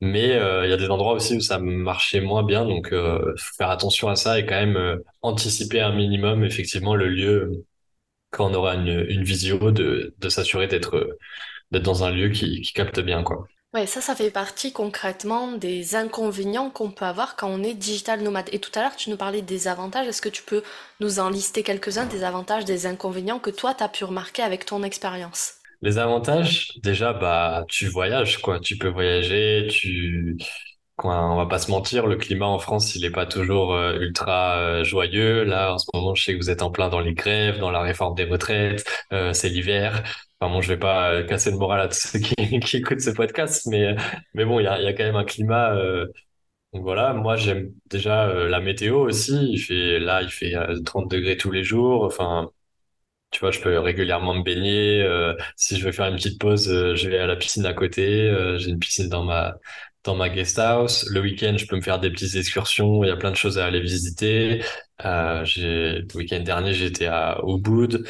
Mais 0.00 0.32
euh, 0.32 0.66
il 0.66 0.70
y 0.70 0.72
a 0.72 0.76
des 0.76 0.90
endroits 0.90 1.14
aussi 1.14 1.36
où 1.36 1.40
ça 1.40 1.58
marchait 1.58 2.20
moins 2.20 2.42
bien, 2.42 2.66
donc 2.66 2.92
euh, 2.92 3.34
faire 3.56 3.70
attention 3.70 4.08
à 4.08 4.16
ça 4.16 4.38
et 4.38 4.44
quand 4.46 4.54
même 4.54 5.00
anticiper 5.22 5.80
un 5.80 5.92
minimum 5.94 6.44
effectivement 6.44 6.94
le 6.94 7.08
lieu 7.08 7.64
quand 8.30 8.50
on 8.50 8.54
aura 8.54 8.74
une, 8.74 9.06
une 9.08 9.24
visio 9.24 9.72
de, 9.72 10.14
s'assurer 10.28 10.68
d'être 10.68 11.18
d'être 11.72 11.84
dans 11.84 12.04
un 12.04 12.10
lieu 12.12 12.30
qui, 12.30 12.60
qui 12.62 12.72
capte 12.72 13.00
bien 13.00 13.22
quoi. 13.24 13.46
Ouais, 13.74 13.86
ça, 13.86 14.00
ça 14.00 14.16
fait 14.16 14.30
partie 14.32 14.72
concrètement 14.72 15.52
des 15.52 15.94
inconvénients 15.96 16.70
qu'on 16.70 16.90
peut 16.90 17.04
avoir 17.04 17.36
quand 17.36 17.48
on 17.48 17.62
est 17.62 17.74
digital 17.74 18.22
nomade. 18.22 18.48
Et 18.52 18.58
tout 18.58 18.70
à 18.74 18.80
l'heure, 18.82 18.96
tu 18.96 19.10
nous 19.10 19.16
parlais 19.16 19.42
des 19.42 19.68
avantages. 19.68 20.06
Est-ce 20.08 20.22
que 20.22 20.28
tu 20.30 20.42
peux 20.42 20.62
nous 21.00 21.20
en 21.20 21.28
lister 21.28 21.62
quelques-uns 21.62 22.06
des 22.06 22.24
avantages, 22.24 22.64
des 22.64 22.86
inconvénients 22.86 23.38
que 23.38 23.50
toi, 23.50 23.74
tu 23.74 23.84
as 23.84 23.88
pu 23.88 24.04
remarquer 24.04 24.42
avec 24.42 24.64
ton 24.64 24.82
expérience? 24.82 25.55
Les 25.82 25.98
avantages, 25.98 26.72
déjà, 26.82 27.12
bah, 27.12 27.64
tu 27.68 27.86
voyages, 27.88 28.38
quoi. 28.40 28.60
Tu 28.60 28.76
peux 28.78 28.88
voyager, 28.88 29.68
tu, 29.70 30.36
on 31.04 31.36
va 31.36 31.46
pas 31.46 31.58
se 31.58 31.70
mentir, 31.70 32.06
le 32.06 32.16
climat 32.16 32.46
en 32.46 32.58
France, 32.58 32.94
il 32.96 33.04
est 33.04 33.10
pas 33.10 33.26
toujours 33.26 33.74
euh, 33.74 33.98
ultra 34.00 34.56
euh, 34.58 34.84
joyeux. 34.84 35.44
Là, 35.44 35.74
en 35.74 35.78
ce 35.78 35.86
moment, 35.94 36.14
je 36.14 36.24
sais 36.24 36.32
que 36.34 36.38
vous 36.38 36.50
êtes 36.50 36.62
en 36.62 36.70
plein 36.70 36.88
dans 36.88 37.00
les 37.00 37.14
grèves, 37.14 37.58
dans 37.58 37.70
la 37.70 37.80
réforme 37.82 38.14
des 38.14 38.24
retraites, 38.24 38.84
euh, 39.12 39.32
c'est 39.32 39.48
l'hiver. 39.50 40.02
Enfin 40.40 40.52
bon, 40.52 40.60
je 40.60 40.68
vais 40.68 40.78
pas 40.78 41.22
casser 41.24 41.50
le 41.50 41.58
moral 41.58 41.80
à 41.80 41.88
tous 41.88 41.96
ceux 41.98 42.18
qui, 42.20 42.34
écoutent 42.76 43.00
ce 43.00 43.10
podcast, 43.10 43.66
mais 43.66 43.96
mais 44.34 44.44
bon, 44.44 44.60
il 44.60 44.64
y 44.64 44.66
a, 44.66 44.80
y 44.80 44.86
a 44.86 44.92
quand 44.92 45.04
même 45.04 45.16
un 45.16 45.24
climat. 45.24 45.74
Donc 46.72 46.82
voilà, 46.82 47.12
moi 47.14 47.36
j'aime 47.36 47.72
déjà 47.86 48.26
la 48.26 48.60
météo 48.60 48.98
aussi. 49.00 49.32
Il 49.52 49.58
fait 49.58 49.98
là, 49.98 50.22
il 50.22 50.30
fait 50.30 50.52
30 50.84 51.10
degrés 51.10 51.36
tous 51.36 51.50
les 51.50 51.64
jours. 51.64 52.04
Enfin, 52.04 52.50
tu 53.36 53.40
vois, 53.40 53.50
je 53.50 53.60
peux 53.60 53.78
régulièrement 53.78 54.34
me 54.34 54.42
baigner. 54.42 55.06
si 55.56 55.78
je 55.78 55.84
veux 55.84 55.92
faire 55.92 56.06
une 56.06 56.16
petite 56.16 56.40
pause, 56.40 56.68
je 56.68 57.08
vais 57.08 57.18
à 57.18 57.26
la 57.26 57.36
piscine 57.36 57.66
à 57.66 57.74
côté. 57.74 58.32
j'ai 58.58 58.70
une 58.70 58.78
piscine 58.78 59.08
dans 59.08 59.24
ma 59.24 59.56
dans 60.04 60.14
ma 60.16 60.28
guest 60.30 60.58
house. 60.58 61.06
Le 61.10 61.20
week-end, 61.20 61.56
je 61.58 61.66
peux 61.66 61.76
me 61.76 61.82
faire 61.82 61.98
des 62.00 62.10
petites 62.10 62.34
excursions. 62.36 63.04
Il 63.04 63.08
y 63.08 63.10
a 63.10 63.16
plein 63.16 63.30
de 63.30 63.36
choses 63.36 63.58
à 63.58 63.66
aller 63.66 63.80
visiter. 63.80 64.62
j'ai 65.44 65.98
le 66.00 66.16
week-end 66.16 66.40
dernier, 66.40 66.72
j'étais 66.72 67.06
à 67.06 67.40
Ubud. 67.46 68.04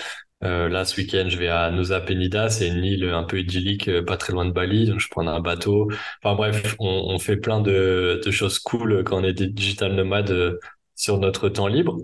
Euh, 0.45 0.69
là, 0.69 0.85
ce 0.85 1.01
week-end, 1.01 1.27
je 1.29 1.39
vais 1.39 1.49
à 1.49 1.71
Nusa 1.71 2.01
Penida, 2.01 2.51
c'est 2.51 2.69
une 2.69 2.85
île 2.85 3.05
un 3.05 3.25
peu 3.25 3.41
idyllique, 3.41 3.89
euh, 3.89 4.05
pas 4.05 4.19
très 4.19 4.33
loin 4.35 4.45
de 4.45 4.53
Bali, 4.53 4.87
donc 4.87 5.01
je 5.01 5.09
prends 5.09 5.27
un 5.27 5.41
bateau. 5.41 5.91
Enfin 6.23 6.37
bref, 6.37 6.77
on, 6.79 6.89
on 7.09 7.19
fait 7.19 7.39
plein 7.39 7.61
de, 7.61 8.21
de, 8.25 8.31
choses 8.31 8.59
cool 8.59 9.03
quand 9.05 9.21
on 9.23 9.25
est 9.25 9.33
des 9.33 9.47
digital 9.49 9.95
nomades 9.95 10.31
euh, 10.31 10.59
sur 10.95 11.19
notre 11.19 11.49
temps 11.49 11.69
libre. 11.69 11.97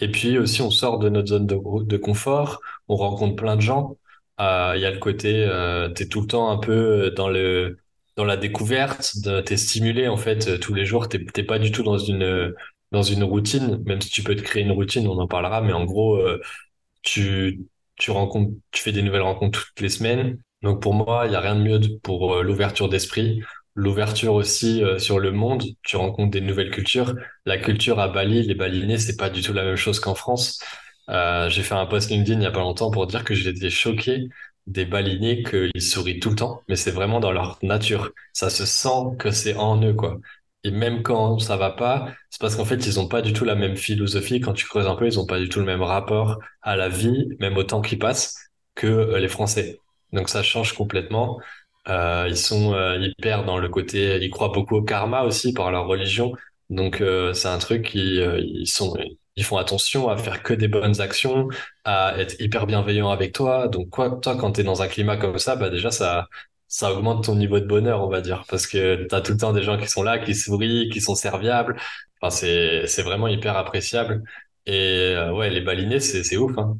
Et 0.00 0.10
puis 0.10 0.38
aussi, 0.38 0.62
on 0.62 0.70
sort 0.70 0.98
de 0.98 1.08
notre 1.08 1.28
zone 1.28 1.46
de, 1.46 1.96
confort, 1.96 2.60
on 2.88 2.96
rencontre 2.96 3.36
plein 3.36 3.56
de 3.56 3.60
gens. 3.62 3.96
Euh, 4.40 4.74
il 4.76 4.82
y 4.82 4.86
a 4.86 4.90
le 4.90 4.98
côté, 4.98 5.44
euh, 5.46 5.92
tu 5.92 6.04
es 6.04 6.06
tout 6.06 6.20
le 6.20 6.26
temps 6.28 6.50
un 6.50 6.58
peu 6.58 7.10
dans 7.16 7.28
le 7.28 7.78
dans 8.16 8.24
la 8.24 8.36
découverte, 8.36 9.12
t'es 9.46 9.56
stimulé 9.56 10.08
en 10.08 10.16
fait 10.16 10.58
tous 10.58 10.74
les 10.74 10.84
jours, 10.84 11.08
t'es 11.08 11.20
pas 11.44 11.60
du 11.60 11.70
tout 11.70 11.84
dans 11.84 11.98
une 11.98 13.22
routine, 13.22 13.80
même 13.86 14.00
si 14.00 14.10
tu 14.10 14.24
peux 14.24 14.34
te 14.34 14.42
créer 14.42 14.64
une 14.64 14.72
routine, 14.72 15.06
on 15.06 15.18
en 15.20 15.28
parlera, 15.28 15.60
mais 15.62 15.72
en 15.72 15.84
gros 15.84 16.20
tu, 17.02 17.60
tu 17.96 18.10
rencontres, 18.10 18.52
tu 18.70 18.82
fais 18.82 18.92
des 18.92 19.02
nouvelles 19.02 19.22
rencontres 19.22 19.66
toutes 19.66 19.80
les 19.80 19.88
semaines. 19.88 20.38
Donc 20.62 20.82
pour 20.82 20.94
moi, 20.94 21.22
il 21.26 21.30
n'y 21.30 21.36
a 21.36 21.40
rien 21.40 21.54
de 21.56 21.62
mieux 21.62 21.80
pour 22.02 22.34
euh, 22.34 22.42
l'ouverture 22.42 22.88
d'esprit. 22.88 23.42
L'ouverture 23.78 24.34
aussi 24.34 24.82
euh, 24.82 24.98
sur 24.98 25.20
le 25.20 25.30
monde, 25.30 25.62
tu 25.84 25.96
rencontres 25.96 26.32
des 26.32 26.40
nouvelles 26.40 26.72
cultures. 26.72 27.14
La 27.46 27.58
culture 27.58 28.00
à 28.00 28.08
Bali, 28.08 28.42
les 28.42 28.56
Balinais, 28.56 28.98
c'est 28.98 29.16
pas 29.16 29.30
du 29.30 29.40
tout 29.40 29.52
la 29.52 29.62
même 29.62 29.76
chose 29.76 30.00
qu'en 30.00 30.16
France. 30.16 30.60
Euh, 31.10 31.48
j'ai 31.48 31.62
fait 31.62 31.76
un 31.76 31.86
post 31.86 32.10
LinkedIn 32.10 32.40
il 32.40 32.42
y 32.42 32.46
a 32.46 32.50
pas 32.50 32.58
longtemps 32.58 32.90
pour 32.90 33.06
dire 33.06 33.22
que 33.22 33.34
j'étais 33.34 33.70
choqué 33.70 34.28
des 34.66 34.84
Balinais 34.84 35.44
qu'ils 35.44 35.80
sourient 35.80 36.18
tout 36.18 36.30
le 36.30 36.34
temps, 36.36 36.62
mais 36.68 36.74
c'est 36.74 36.90
vraiment 36.90 37.20
dans 37.20 37.30
leur 37.30 37.56
nature. 37.62 38.10
Ça 38.32 38.50
se 38.50 38.66
sent 38.66 39.14
que 39.16 39.30
c'est 39.30 39.54
en 39.54 39.80
eux, 39.80 39.94
quoi. 39.94 40.18
Et 40.64 40.72
même 40.72 41.04
quand 41.04 41.38
ça 41.38 41.56
va 41.56 41.70
pas, 41.70 42.12
c'est 42.30 42.40
parce 42.40 42.56
qu'en 42.56 42.64
fait, 42.64 42.84
ils 42.84 42.98
ont 42.98 43.06
pas 43.06 43.22
du 43.22 43.32
tout 43.32 43.44
la 43.44 43.54
même 43.54 43.76
philosophie. 43.76 44.40
Quand 44.40 44.54
tu 44.54 44.66
creuses 44.66 44.88
un 44.88 44.96
peu, 44.96 45.06
ils 45.06 45.20
ont 45.20 45.26
pas 45.26 45.38
du 45.38 45.48
tout 45.48 45.60
le 45.60 45.66
même 45.66 45.82
rapport 45.82 46.40
à 46.62 46.74
la 46.74 46.88
vie, 46.88 47.28
même 47.38 47.56
au 47.56 47.62
temps 47.62 47.80
qui 47.80 47.96
passe, 47.96 48.36
que 48.74 48.88
euh, 48.88 49.18
les 49.20 49.28
Français. 49.28 49.78
Donc 50.12 50.28
ça 50.28 50.42
change 50.42 50.72
complètement. 50.72 51.38
Euh, 51.88 52.26
ils 52.28 52.36
sont 52.36 52.74
euh, 52.74 52.98
hyper 52.98 53.44
dans 53.44 53.58
le 53.58 53.68
côté, 53.68 54.18
ils 54.22 54.30
croient 54.30 54.50
beaucoup 54.50 54.76
au 54.76 54.82
karma 54.82 55.22
aussi 55.22 55.52
par 55.52 55.70
leur 55.70 55.86
religion. 55.86 56.32
Donc 56.70 57.00
euh, 57.00 57.32
c'est 57.32 57.48
un 57.48 57.58
truc 57.58 57.86
qui 57.86 58.16
ils 58.20 58.66
sont 58.66 58.94
ils 59.36 59.44
font 59.44 59.56
attention 59.56 60.08
à 60.08 60.16
faire 60.16 60.42
que 60.42 60.52
des 60.52 60.68
bonnes 60.68 61.00
actions, 61.00 61.48
à 61.84 62.14
être 62.18 62.40
hyper 62.40 62.66
bienveillants 62.66 63.10
avec 63.10 63.32
toi. 63.32 63.68
Donc 63.68 63.88
quoi, 63.90 64.18
toi 64.20 64.36
quand 64.36 64.52
tu 64.52 64.60
es 64.60 64.64
dans 64.64 64.82
un 64.82 64.88
climat 64.88 65.16
comme 65.16 65.38
ça, 65.38 65.56
bah 65.56 65.70
déjà 65.70 65.90
ça 65.90 66.28
ça 66.66 66.92
augmente 66.92 67.24
ton 67.24 67.34
niveau 67.36 67.60
de 67.60 67.64
bonheur, 67.66 68.02
on 68.04 68.08
va 68.10 68.20
dire, 68.20 68.44
parce 68.48 68.66
que 68.66 69.06
tu 69.06 69.14
as 69.14 69.20
tout 69.22 69.32
le 69.32 69.38
temps 69.38 69.52
des 69.54 69.62
gens 69.62 69.78
qui 69.78 69.88
sont 69.88 70.02
là, 70.02 70.18
qui 70.18 70.34
sourient, 70.34 70.90
qui 70.90 71.00
sont 71.00 71.14
serviables. 71.14 71.76
Enfin, 72.20 72.30
c'est, 72.30 72.86
c'est 72.86 73.02
vraiment 73.02 73.28
hyper 73.28 73.56
appréciable. 73.56 74.22
Et 74.66 75.14
euh, 75.16 75.32
ouais, 75.32 75.50
les 75.50 75.60
balinés, 75.62 76.00
c'est, 76.00 76.24
c'est 76.24 76.36
ouf. 76.36 76.56
Hein. 76.58 76.78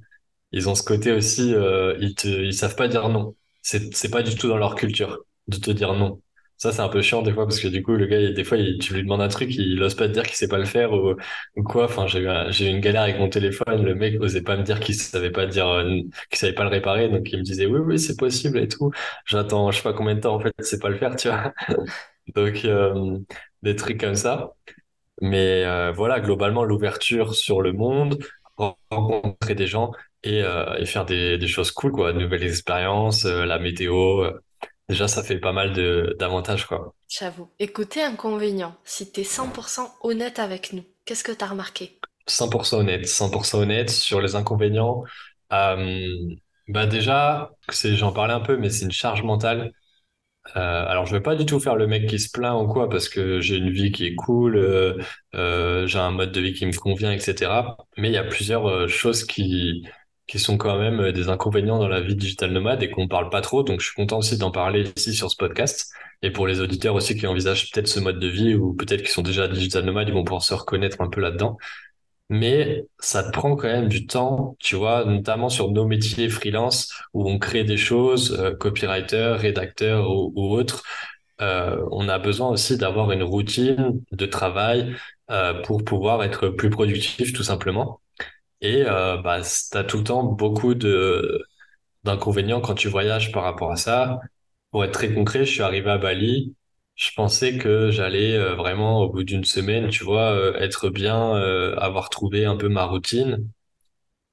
Ils 0.52 0.68
ont 0.70 0.74
ce 0.76 0.84
côté 0.84 1.12
aussi, 1.12 1.54
euh, 1.54 1.96
ils 2.00 2.14
te, 2.16 2.28
ils 2.28 2.54
savent 2.54 2.76
pas 2.76 2.88
dire 2.88 3.08
non. 3.10 3.36
C'est, 3.70 4.10
pas 4.10 4.22
du 4.22 4.34
tout 4.34 4.48
dans 4.48 4.56
leur 4.56 4.74
culture 4.74 5.24
de 5.48 5.58
te 5.58 5.70
dire 5.70 5.92
non. 5.92 6.22
Ça, 6.56 6.72
c'est 6.72 6.80
un 6.80 6.88
peu 6.88 7.02
chiant 7.02 7.22
des 7.22 7.32
fois 7.32 7.44
parce 7.46 7.60
que 7.60 7.68
du 7.68 7.82
coup, 7.82 7.92
le 7.92 8.06
gars, 8.06 8.32
des 8.32 8.42
fois, 8.44 8.56
il, 8.56 8.78
tu 8.78 8.94
lui 8.94 9.02
demandes 9.02 9.20
un 9.20 9.28
truc, 9.28 9.54
il 9.54 9.80
ose 9.82 9.94
pas 9.94 10.08
te 10.08 10.12
dire 10.14 10.24
qu'il 10.24 10.34
sait 10.36 10.48
pas 10.48 10.58
le 10.58 10.64
faire 10.64 10.92
ou, 10.92 11.14
ou 11.56 11.62
quoi. 11.62 11.84
Enfin, 11.84 12.06
j'ai 12.06 12.20
eu, 12.22 12.28
j'ai 12.50 12.66
eu 12.66 12.70
une 12.70 12.80
galère 12.80 13.02
avec 13.02 13.18
mon 13.18 13.28
téléphone. 13.28 13.84
Le 13.84 13.94
mec 13.94 14.20
osait 14.20 14.42
pas 14.42 14.56
me 14.56 14.62
dire 14.62 14.80
qu'il 14.80 14.94
savait 14.96 15.30
pas 15.30 15.46
dire, 15.46 15.68
euh, 15.68 15.84
qu'il 16.30 16.38
savait 16.38 16.54
pas 16.54 16.64
le 16.64 16.70
réparer. 16.70 17.08
Donc, 17.10 17.30
il 17.30 17.38
me 17.38 17.44
disait, 17.44 17.66
oui, 17.66 17.78
oui, 17.80 17.98
c'est 17.98 18.16
possible 18.16 18.58
et 18.58 18.68
tout. 18.68 18.90
J'attends, 19.26 19.70
je 19.70 19.76
sais 19.76 19.82
pas 19.82 19.92
combien 19.92 20.14
de 20.14 20.20
temps, 20.20 20.34
en 20.34 20.40
fait, 20.40 20.52
c'est 20.60 20.80
pas 20.80 20.88
le 20.88 20.96
faire, 20.96 21.14
tu 21.16 21.28
vois. 21.28 21.52
Donc, 22.34 22.64
euh, 22.64 23.18
des 23.62 23.76
trucs 23.76 24.00
comme 24.00 24.14
ça. 24.16 24.54
Mais 25.20 25.64
euh, 25.64 25.92
voilà, 25.92 26.20
globalement, 26.20 26.64
l'ouverture 26.64 27.34
sur 27.34 27.60
le 27.62 27.72
monde, 27.72 28.18
rencontrer 28.90 29.54
des 29.54 29.66
gens 29.66 29.92
et, 30.22 30.42
euh, 30.42 30.76
et 30.78 30.86
faire 30.86 31.04
des, 31.06 31.38
des 31.38 31.46
choses 31.48 31.70
cool, 31.72 31.92
quoi, 31.92 32.12
de 32.12 32.18
nouvelles 32.20 32.44
expériences, 32.44 33.24
euh, 33.24 33.44
la 33.46 33.58
météo. 33.58 34.22
euh, 34.24 34.40
déjà, 34.88 35.08
ça 35.08 35.22
fait 35.22 35.38
pas 35.38 35.52
mal 35.52 35.72
d'avantages, 36.18 36.66
quoi. 36.66 36.94
J'avoue. 37.06 37.50
Et 37.58 37.68
côté 37.70 38.02
inconvénient, 38.02 38.74
si 38.84 39.12
t'es 39.12 39.22
100% 39.24 39.94
honnête 40.00 40.38
avec 40.38 40.72
nous, 40.72 40.86
qu'est-ce 41.04 41.22
que 41.22 41.32
t'as 41.32 41.48
remarqué? 41.48 42.00
100% 42.26 42.78
honnête, 42.78 43.06
100% 43.06 43.58
honnête 43.60 43.90
sur 43.90 44.20
les 44.20 44.34
inconvénients. 44.34 45.04
Euh, 45.52 46.06
bah 46.68 46.86
déjà, 46.86 47.50
j'en 47.84 48.12
parlais 48.12 48.34
un 48.34 48.40
peu, 48.40 48.56
mais 48.56 48.70
c'est 48.70 48.84
une 48.84 48.92
charge 48.92 49.22
mentale. 49.22 49.72
Euh, 50.56 50.86
alors, 50.88 51.06
je 51.06 51.16
vais 51.16 51.22
pas 51.22 51.36
du 51.36 51.46
tout 51.46 51.60
faire 51.60 51.76
le 51.76 51.86
mec 51.86 52.08
qui 52.08 52.18
se 52.18 52.30
plaint 52.30 52.62
ou 52.62 52.68
quoi, 52.68 52.88
parce 52.90 53.08
que 53.08 53.40
j'ai 53.40 53.56
une 53.58 53.70
vie 53.70 53.92
qui 53.92 54.06
est 54.06 54.14
cool, 54.16 54.56
euh, 55.36 55.86
j'ai 55.86 55.98
un 55.98 56.10
mode 56.12 56.32
de 56.32 56.40
vie 56.40 56.54
qui 56.54 56.66
me 56.66 56.72
convient, 56.78 57.12
etc. 57.12 57.76
Mais 57.98 58.08
il 58.10 58.14
y 58.14 58.18
a 58.18 58.24
plusieurs 58.24 58.88
choses 58.88 59.24
qui, 59.24 59.84
qui 60.28 60.38
sont 60.38 60.56
quand 60.58 60.78
même 60.78 61.00
euh, 61.00 61.12
des 61.12 61.28
inconvénients 61.28 61.78
dans 61.78 61.88
la 61.88 62.00
vie 62.00 62.14
digital 62.14 62.52
nomade 62.52 62.82
et 62.82 62.90
qu'on 62.90 63.08
parle 63.08 63.30
pas 63.30 63.40
trop. 63.40 63.62
Donc, 63.64 63.80
je 63.80 63.86
suis 63.86 63.94
content 63.94 64.18
aussi 64.18 64.38
d'en 64.38 64.50
parler 64.52 64.92
ici 64.96 65.14
sur 65.14 65.30
ce 65.30 65.36
podcast. 65.36 65.92
Et 66.22 66.30
pour 66.30 66.46
les 66.46 66.60
auditeurs 66.60 66.94
aussi 66.94 67.16
qui 67.16 67.26
envisagent 67.26 67.70
peut-être 67.70 67.88
ce 67.88 68.00
mode 68.00 68.20
de 68.20 68.28
vie 68.28 68.54
ou 68.54 68.74
peut-être 68.74 69.02
qui 69.02 69.10
sont 69.10 69.22
déjà 69.22 69.48
digital 69.48 69.84
nomades, 69.84 70.08
ils 70.08 70.14
vont 70.14 70.24
pouvoir 70.24 70.42
se 70.42 70.54
reconnaître 70.54 71.00
un 71.00 71.08
peu 71.08 71.20
là-dedans 71.20 71.58
mais 72.30 72.84
ça 72.98 73.22
prend 73.30 73.56
quand 73.56 73.68
même 73.68 73.88
du 73.88 74.06
temps, 74.06 74.56
tu 74.60 74.76
vois, 74.76 75.04
notamment 75.04 75.48
sur 75.48 75.70
nos 75.70 75.86
métiers 75.86 76.28
freelance 76.28 76.92
où 77.14 77.28
on 77.28 77.38
crée 77.38 77.64
des 77.64 77.78
choses, 77.78 78.32
euh, 78.38 78.54
copywriter, 78.54 79.36
rédacteur 79.38 80.10
ou, 80.10 80.32
ou 80.36 80.52
autre. 80.52 80.82
Euh, 81.40 81.82
on 81.90 82.08
a 82.08 82.18
besoin 82.18 82.48
aussi 82.50 82.76
d'avoir 82.76 83.12
une 83.12 83.22
routine 83.22 84.02
de 84.12 84.26
travail 84.26 84.94
pour 85.64 85.84
pouvoir 85.84 86.22
être 86.24 86.48
plus 86.48 86.70
productif, 86.70 87.34
tout 87.34 87.42
simplement. 87.42 88.00
Et 88.60 88.82
euh, 88.86 89.16
bah, 89.18 89.40
tu 89.42 89.76
as 89.78 89.84
tout 89.84 89.98
le 89.98 90.04
temps 90.04 90.24
beaucoup 90.24 90.74
de 90.74 91.42
d'inconvénients 92.04 92.60
quand 92.62 92.74
tu 92.74 92.88
voyages 92.88 93.32
par 93.32 93.44
rapport 93.44 93.72
à 93.72 93.76
ça. 93.76 94.20
Pour 94.72 94.84
être 94.84 94.92
très 94.92 95.12
concret, 95.14 95.44
je 95.46 95.52
suis 95.52 95.62
arrivé 95.62 95.90
à 95.90 95.98
Bali. 95.98 96.56
Je 96.96 97.10
pensais 97.16 97.58
que 97.58 97.90
j'allais 97.90 98.34
euh, 98.36 98.54
vraiment, 98.56 99.02
au 99.02 99.10
bout 99.10 99.24
d'une 99.24 99.44
semaine, 99.44 99.88
tu 99.90 100.04
vois, 100.04 100.32
euh, 100.32 100.54
être 100.60 100.90
bien, 100.90 101.34
avoir 101.78 102.10
trouvé 102.10 102.44
un 102.46 102.56
peu 102.56 102.68
ma 102.68 102.84
routine. 102.84 103.48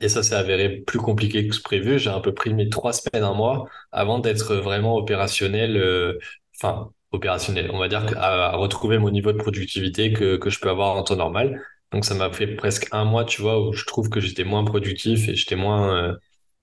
Et 0.02 0.10
ça 0.10 0.24
s'est 0.24 0.36
avéré 0.36 0.70
plus 0.82 1.00
compliqué 1.00 1.48
que 1.48 1.62
prévu. 1.62 2.00
J'ai 2.00 2.10
un 2.12 2.22
peu 2.22 2.34
pris 2.34 2.54
mes 2.54 2.70
trois 2.70 2.94
semaines, 2.94 3.24
un 3.24 3.34
mois, 3.34 3.70
avant 3.92 4.20
d'être 4.20 4.56
vraiment 4.56 4.96
opérationnel, 4.98 6.18
enfin, 6.62 6.92
opérationnel, 7.12 7.72
on 7.74 7.80
va 7.80 7.88
dire, 7.88 8.06
à, 8.18 8.52
à 8.54 8.56
retrouver 8.58 8.98
mon 9.00 9.10
niveau 9.12 9.32
de 9.34 9.38
productivité 9.38 10.14
que, 10.14 10.38
que 10.38 10.50
je 10.50 10.60
peux 10.60 10.70
avoir 10.70 10.96
en 10.98 11.04
temps 11.04 11.16
normal. 11.16 11.62
Donc 11.92 12.06
ça 12.06 12.16
m'a 12.16 12.32
fait 12.32 12.48
presque 12.56 12.88
un 12.92 13.06
mois, 13.06 13.26
tu 13.26 13.42
vois, 13.42 13.68
où 13.68 13.74
je 13.74 13.86
trouve 13.86 14.10
que 14.10 14.20
j'étais 14.20 14.44
moins 14.44 14.64
productif 14.64 15.30
et 15.30 15.36
j'étais 15.36 15.56
moins, 15.56 15.96
euh, 15.96 16.16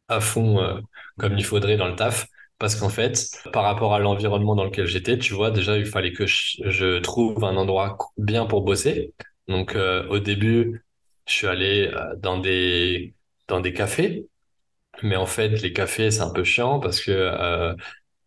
à 0.09 0.21
fond 0.21 0.61
euh, 0.63 0.81
comme 1.19 1.39
il 1.39 1.45
faudrait 1.45 1.77
dans 1.77 1.89
le 1.89 1.97
taf. 1.97 2.27
Parce 2.59 2.77
qu'en 2.77 2.89
fait, 2.91 3.29
par 3.53 3.65
rapport 3.65 3.95
à 3.95 3.99
l'environnement 3.99 4.55
dans 4.55 4.65
lequel 4.65 4.87
j'étais, 4.87 5.19
tu 5.19 5.35
vois, 5.35 5.51
déjà, 5.51 5.79
il 5.79 5.87
fallait 5.87 6.13
que 6.13 6.27
je, 6.27 6.99
trouve 7.01 7.45
un 7.45 7.57
endroit 7.57 7.99
bien 8.19 8.47
pour 8.47 8.63
bosser. 8.63 9.15
Donc, 9.49 9.75
euh, 9.75 10.07
au 10.09 10.21
début, 10.21 10.85
je 11.27 11.33
suis 11.33 11.47
allé 11.49 11.91
dans 12.19 12.39
des, 12.39 13.15
dans 13.49 13.61
des 13.61 13.73
cafés. 13.73 14.29
Mais 15.03 15.17
en 15.17 15.27
fait, 15.27 15.49
les 15.63 15.73
cafés, 15.73 16.11
c'est 16.11 16.23
un 16.23 16.31
peu 16.33 16.45
chiant 16.45 16.81
parce 16.81 17.01
que 17.01 17.75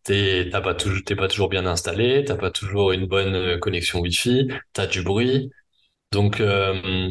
t'es, 0.03 0.49
pas 0.51 0.75
toujours, 0.75 1.01
pas 1.17 1.27
toujours 1.27 1.49
bien 1.49 1.65
installé, 1.65 2.23
t'as 2.25 2.35
pas 2.37 2.51
toujours 2.51 2.91
une 2.91 3.07
bonne 3.07 3.59
connexion 3.59 3.99
Wi-Fi, 3.99 4.47
t'as 4.73 4.87
du 4.87 5.01
bruit. 5.01 5.51
Donc, 6.15 6.39
euh, 6.41 7.10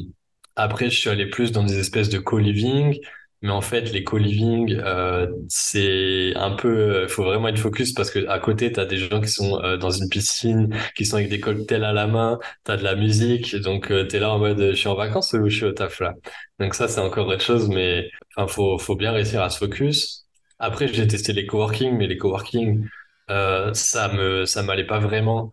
après, 0.56 0.90
je 0.90 0.99
suis 0.99 1.11
allé 1.11 1.26
plus 1.28 1.52
dans 1.52 1.64
des 1.64 1.78
espèces 1.78 2.08
de 2.08 2.18
co-living. 2.18 2.99
Mais 3.42 3.50
en 3.50 3.61
fait, 3.61 3.92
les 3.92 4.04
co-living, 4.04 4.75
euh, 4.82 5.26
c'est 5.49 6.32
un 6.37 6.52
peu, 6.52 7.02
il 7.02 7.08
faut 7.11 7.25
vraiment 7.25 7.49
être 7.49 7.58
focus 7.58 7.92
parce 7.92 8.11
que 8.11 8.26
à 8.28 8.38
côté, 8.38 8.73
tu 8.73 8.80
as 8.80 8.87
des 8.87 8.96
gens 8.96 9.20
qui 9.20 9.28
sont 9.28 9.61
euh, 9.62 9.76
dans 9.76 9.90
une 9.90 10.08
piscine, 10.08 10.75
qui 10.96 11.04
sont 11.04 11.16
avec 11.16 11.28
des 11.28 11.40
cocktails 11.40 11.84
à 11.84 11.92
la 11.92 12.06
main, 12.06 12.38
tu 12.64 12.73
as 12.73 12.78
de 12.78 12.82
la 12.84 12.94
musique, 12.96 13.54
donc 13.56 13.90
euh, 13.90 14.06
tu 14.08 14.16
es 14.16 14.18
là 14.20 14.30
en 14.32 14.38
mode, 14.38 14.58
je 14.70 14.73
suis 14.75 14.88
en 14.88 14.94
vacances 14.94 15.34
ou 15.34 15.46
je 15.49 15.56
suis 15.56 15.64
au 15.66 15.73
taf 15.73 16.00
là? 16.00 16.14
Donc 16.58 16.75
ça, 16.75 16.88
c'est 16.88 17.00
encore 17.00 17.26
autre 17.28 17.42
chose, 17.42 17.68
mais 17.68 18.11
enfin, 18.37 18.46
faut, 18.52 18.78
faut 18.78 18.96
bien 18.96 19.12
réussir 19.12 19.42
à 19.42 19.50
se 19.50 19.58
focus. 19.58 20.26
Après, 20.58 20.88
j'ai 20.88 21.06
testé 21.06 21.32
les 21.34 21.44
coworking, 21.46 21.96
mais 21.99 22.06
les 22.06 22.16
coworking, 22.16 22.88
euh, 23.30 23.75
ça 23.75 24.08
me, 24.12 24.46
ça 24.46 24.62
m'allait 24.62 24.87
pas 24.87 24.99
vraiment 25.00 25.50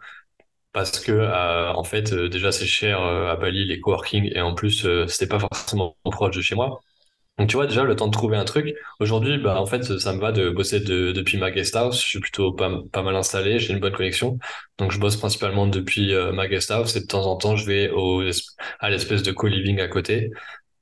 parce 0.73 0.99
que 0.99 1.11
euh, 1.11 1.73
en 1.73 1.83
fait 1.83 2.13
euh, 2.13 2.29
déjà 2.29 2.51
c'est 2.51 2.65
cher 2.65 3.01
euh, 3.01 3.31
à 3.31 3.35
Bali 3.35 3.65
les 3.65 3.79
coworking 3.81 4.31
et 4.33 4.41
en 4.41 4.53
plus 4.55 4.85
euh, 4.85 5.07
c'était 5.07 5.27
pas 5.27 5.39
forcément 5.39 5.97
proche 6.05 6.35
de 6.37 6.41
chez 6.41 6.55
moi. 6.55 6.79
Donc 7.39 7.49
tu 7.49 7.55
vois 7.57 7.67
déjà 7.67 7.83
le 7.83 7.95
temps 7.95 8.07
de 8.07 8.13
trouver 8.13 8.37
un 8.37 8.45
truc. 8.45 8.75
Aujourd'hui 8.99 9.37
bah 9.39 9.59
en 9.61 9.65
fait 9.67 9.83
ça 9.99 10.13
me 10.13 10.19
va 10.21 10.31
de 10.33 10.49
bosser 10.51 10.79
de- 10.81 11.11
depuis 11.13 11.37
ma 11.37 11.51
guest 11.51 11.75
house. 11.75 12.01
Je 12.03 12.07
suis 12.07 12.19
plutôt 12.21 12.53
pas, 12.53 12.71
pas 12.91 13.03
mal 13.03 13.15
installé, 13.15 13.59
j'ai 13.59 13.73
une 13.73 13.79
bonne 13.79 13.93
connexion. 13.93 14.39
Donc 14.79 14.91
je 14.91 14.99
bosse 14.99 15.17
principalement 15.17 15.67
depuis 15.67 16.13
euh, 16.13 16.31
ma 16.33 16.47
guest 16.47 16.71
house 16.71 16.95
et 16.97 17.01
de 17.01 17.07
temps 17.07 17.25
en 17.27 17.37
temps 17.37 17.55
je 17.57 17.65
vais 17.65 17.89
au 17.91 18.23
à 18.79 18.89
l'espèce 18.89 19.23
de 19.23 19.31
co-living 19.31 19.81
à 19.81 19.87
côté. 19.89 20.31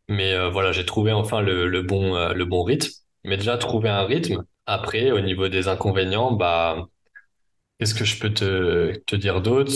Mais 0.10 0.34
euh, 0.34 0.50
voilà 0.50 0.72
j'ai 0.72 0.86
trouvé 0.86 1.12
enfin 1.12 1.42
le, 1.42 1.68
le 1.68 1.82
bon 1.84 2.16
le 2.34 2.46
bon 2.46 2.64
rythme. 2.64 2.92
Mais 3.24 3.38
déjà 3.38 3.58
trouver 3.58 3.90
un 3.90 4.06
rythme. 4.06 4.44
Après 4.66 5.12
au 5.12 5.20
niveau 5.22 5.48
des 5.50 5.68
inconvénients 5.68 6.32
bah 6.34 6.88
Qu'est-ce 7.80 7.94
que 7.96 8.04
je 8.06 8.20
peux 8.20 8.34
te, 8.34 8.98
te 9.06 9.16
dire 9.16 9.42
d'autre? 9.42 9.72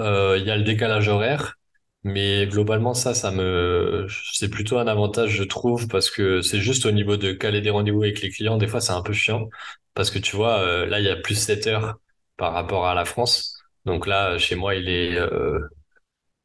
Euh, 0.00 0.36
Il 0.40 0.46
y 0.46 0.50
a 0.50 0.56
le 0.56 0.64
décalage 0.64 1.08
horaire, 1.08 1.56
mais 2.02 2.46
globalement, 2.48 2.92
ça, 2.94 3.14
ça 3.14 3.30
me, 3.30 4.06
c'est 4.32 4.50
plutôt 4.50 4.78
un 4.78 4.86
avantage, 4.88 5.30
je 5.30 5.44
trouve, 5.44 5.86
parce 5.88 6.10
que 6.10 6.42
c'est 6.42 6.60
juste 6.60 6.86
au 6.86 6.90
niveau 6.90 7.16
de 7.16 7.32
caler 7.32 7.60
des 7.60 7.70
rendez-vous 7.70 8.02
avec 8.02 8.20
les 8.20 8.30
clients. 8.30 8.56
Des 8.56 8.66
fois, 8.66 8.80
c'est 8.80 8.92
un 8.92 9.02
peu 9.02 9.12
chiant, 9.12 9.48
parce 9.94 10.10
que 10.10 10.18
tu 10.18 10.34
vois, 10.36 10.58
euh, 10.60 10.86
là, 10.86 10.98
il 11.00 11.06
y 11.06 11.08
a 11.08 11.16
plus 11.16 11.36
7 11.36 11.66
heures 11.68 11.98
par 12.36 12.52
rapport 12.52 12.86
à 12.86 12.94
la 12.94 13.04
France. 13.04 13.56
Donc 13.84 14.06
là, 14.08 14.38
chez 14.38 14.56
moi, 14.56 14.74
il 14.74 14.88
est, 14.88 15.16
euh, 15.16 15.60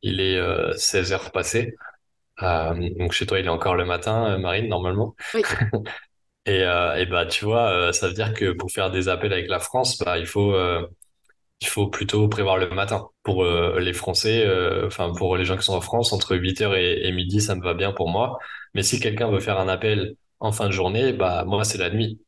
il 0.01 0.21
est 0.21 0.37
euh, 0.37 0.73
16 0.77 1.13
heures 1.13 1.31
passées. 1.31 1.75
Euh, 2.43 2.75
donc 2.99 3.13
chez 3.13 3.25
toi, 3.27 3.39
il 3.39 3.45
est 3.47 3.49
encore 3.49 3.75
le 3.75 3.85
matin, 3.85 4.37
Marine, 4.39 4.67
normalement. 4.69 5.15
Oui. 5.33 5.43
Et, 6.47 6.63
euh, 6.63 6.95
et 6.97 7.05
bah, 7.05 7.25
tu 7.27 7.45
vois, 7.45 7.69
euh, 7.71 7.91
ça 7.91 8.07
veut 8.07 8.13
dire 8.13 8.33
que 8.33 8.51
pour 8.53 8.71
faire 8.71 8.89
des 8.91 9.09
appels 9.09 9.31
avec 9.33 9.47
la 9.47 9.59
France, 9.59 9.97
bah, 9.99 10.17
il 10.17 10.25
faut, 10.25 10.53
euh, 10.55 10.87
il 11.61 11.67
faut 11.67 11.87
plutôt 11.89 12.27
prévoir 12.29 12.57
le 12.57 12.69
matin. 12.71 13.09
Pour 13.23 13.45
les 13.45 13.93
Français, 13.93 14.47
enfin 14.85 15.13
pour 15.13 15.37
les 15.37 15.45
gens 15.45 15.57
qui 15.57 15.63
sont 15.65 15.75
en 15.75 15.81
France, 15.81 16.13
entre 16.13 16.35
8h 16.37 16.75
et, 16.75 17.07
et 17.07 17.11
midi, 17.13 17.41
ça 17.41 17.55
me 17.55 17.63
va 17.63 17.73
bien 17.75 17.93
pour 17.93 18.09
moi. 18.09 18.39
Mais 18.75 18.83
si 18.83 18.99
quelqu'un 18.99 19.29
veut 19.31 19.39
faire 19.41 19.59
un 19.59 19.67
appel 19.69 20.15
en 20.39 20.51
fin 20.53 20.67
de 20.67 20.71
journée, 20.73 21.13
bah 21.13 21.45
moi 21.45 21.63
c'est 21.65 21.77
la 21.79 21.89
nuit. 21.91 22.21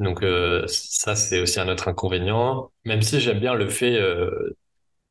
Donc 0.00 0.24
ça 0.68 1.16
c'est 1.16 1.40
aussi 1.40 1.60
un 1.60 1.68
autre 1.68 1.88
inconvénient. 1.88 2.72
Même 2.84 3.02
si 3.02 3.20
j'aime 3.20 3.40
bien 3.40 3.54
le 3.54 3.68
fait 3.68 3.98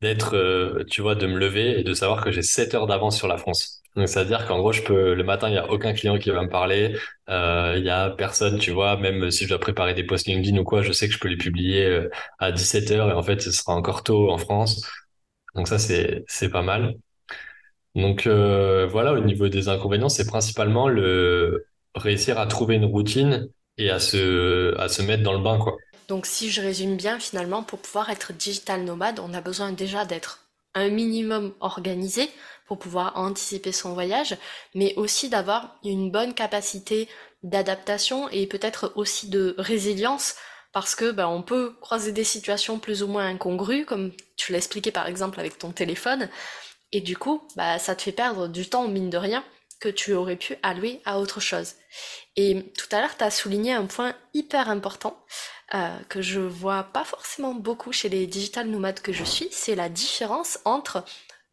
d'être, 0.02 0.84
tu 0.90 1.00
vois, 1.02 1.14
de 1.14 1.26
me 1.26 1.38
lever 1.38 1.80
et 1.80 1.84
de 1.84 1.94
savoir 1.94 2.22
que 2.24 2.30
j'ai 2.30 2.42
7 2.42 2.74
heures 2.74 2.86
d'avance 2.86 3.16
sur 3.16 3.28
la 3.28 3.36
France. 3.38 3.79
Donc, 3.96 4.08
c'est-à-dire 4.08 4.46
qu'en 4.46 4.58
gros, 4.60 4.72
je 4.72 4.82
peux, 4.82 5.14
le 5.14 5.24
matin, 5.24 5.48
il 5.48 5.52
n'y 5.52 5.58
a 5.58 5.70
aucun 5.70 5.92
client 5.92 6.18
qui 6.18 6.30
va 6.30 6.42
me 6.42 6.48
parler. 6.48 6.96
Euh, 7.28 7.74
il 7.76 7.84
y 7.84 7.90
a 7.90 8.10
personne, 8.10 8.58
tu 8.58 8.70
vois, 8.70 8.96
même 8.96 9.30
si 9.30 9.44
je 9.44 9.48
dois 9.48 9.58
préparer 9.58 9.94
des 9.94 10.04
posts 10.04 10.26
LinkedIn 10.28 10.58
ou 10.58 10.64
quoi, 10.64 10.82
je 10.82 10.92
sais 10.92 11.08
que 11.08 11.14
je 11.14 11.18
peux 11.18 11.28
les 11.28 11.36
publier 11.36 11.84
euh, 11.86 12.10
à 12.38 12.52
17 12.52 12.90
heures 12.92 13.10
et 13.10 13.12
en 13.12 13.22
fait, 13.22 13.40
ce 13.42 13.50
sera 13.50 13.74
encore 13.74 14.04
tôt 14.04 14.30
en 14.30 14.38
France. 14.38 14.82
Donc 15.54 15.66
ça, 15.68 15.78
c'est, 15.78 16.24
c'est 16.28 16.50
pas 16.50 16.62
mal. 16.62 16.94
Donc, 17.96 18.26
euh, 18.26 18.86
voilà, 18.86 19.12
au 19.12 19.20
niveau 19.20 19.48
des 19.48 19.68
inconvénients, 19.68 20.08
c'est 20.08 20.26
principalement 20.26 20.88
le 20.88 21.66
réussir 21.96 22.38
à 22.38 22.46
trouver 22.46 22.76
une 22.76 22.84
routine 22.84 23.48
et 23.76 23.90
à 23.90 23.98
se, 23.98 24.76
à 24.78 24.88
se 24.88 25.02
mettre 25.02 25.24
dans 25.24 25.32
le 25.32 25.42
bain, 25.42 25.58
quoi. 25.58 25.76
Donc 26.08 26.26
si 26.26 26.50
je 26.50 26.60
résume 26.60 26.96
bien, 26.96 27.20
finalement, 27.20 27.62
pour 27.62 27.78
pouvoir 27.78 28.10
être 28.10 28.32
digital 28.32 28.82
nomade, 28.82 29.20
on 29.20 29.32
a 29.32 29.40
besoin 29.40 29.70
déjà 29.72 30.04
d'être 30.04 30.44
un 30.74 30.88
minimum 30.88 31.52
organisé 31.60 32.28
pour 32.70 32.78
pouvoir 32.78 33.16
anticiper 33.16 33.72
son 33.72 33.94
voyage, 33.94 34.36
mais 34.76 34.94
aussi 34.94 35.28
d'avoir 35.28 35.76
une 35.82 36.12
bonne 36.12 36.34
capacité 36.34 37.08
d'adaptation 37.42 38.28
et 38.28 38.46
peut-être 38.46 38.92
aussi 38.94 39.28
de 39.28 39.56
résilience 39.58 40.36
parce 40.72 40.94
que 40.94 41.10
ben, 41.10 41.26
on 41.26 41.42
peut 41.42 41.74
croiser 41.80 42.12
des 42.12 42.22
situations 42.22 42.78
plus 42.78 43.02
ou 43.02 43.08
moins 43.08 43.26
incongrues, 43.26 43.84
comme 43.84 44.12
tu 44.36 44.52
l'as 44.52 44.58
expliqué 44.58 44.92
par 44.92 45.08
exemple 45.08 45.40
avec 45.40 45.58
ton 45.58 45.72
téléphone, 45.72 46.28
et 46.92 47.00
du 47.00 47.16
coup, 47.16 47.42
bah, 47.56 47.80
ça 47.80 47.96
te 47.96 48.02
fait 48.02 48.12
perdre 48.12 48.46
du 48.46 48.68
temps, 48.68 48.86
mine 48.86 49.10
de 49.10 49.18
rien, 49.18 49.42
que 49.80 49.88
tu 49.88 50.12
aurais 50.12 50.36
pu 50.36 50.54
allouer 50.62 51.00
à 51.04 51.18
autre 51.18 51.40
chose. 51.40 51.74
Et 52.36 52.70
tout 52.78 52.94
à 52.94 53.00
l'heure, 53.00 53.16
tu 53.16 53.24
as 53.24 53.32
souligné 53.32 53.72
un 53.72 53.86
point 53.86 54.14
hyper 54.32 54.70
important 54.70 55.20
euh, 55.74 55.98
que 56.08 56.22
je 56.22 56.38
vois 56.38 56.84
pas 56.84 57.04
forcément 57.04 57.52
beaucoup 57.52 57.90
chez 57.90 58.08
les 58.08 58.28
digital 58.28 58.68
nomades 58.68 59.00
que 59.00 59.12
je 59.12 59.24
suis, 59.24 59.48
c'est 59.50 59.74
la 59.74 59.88
différence 59.88 60.60
entre 60.64 61.04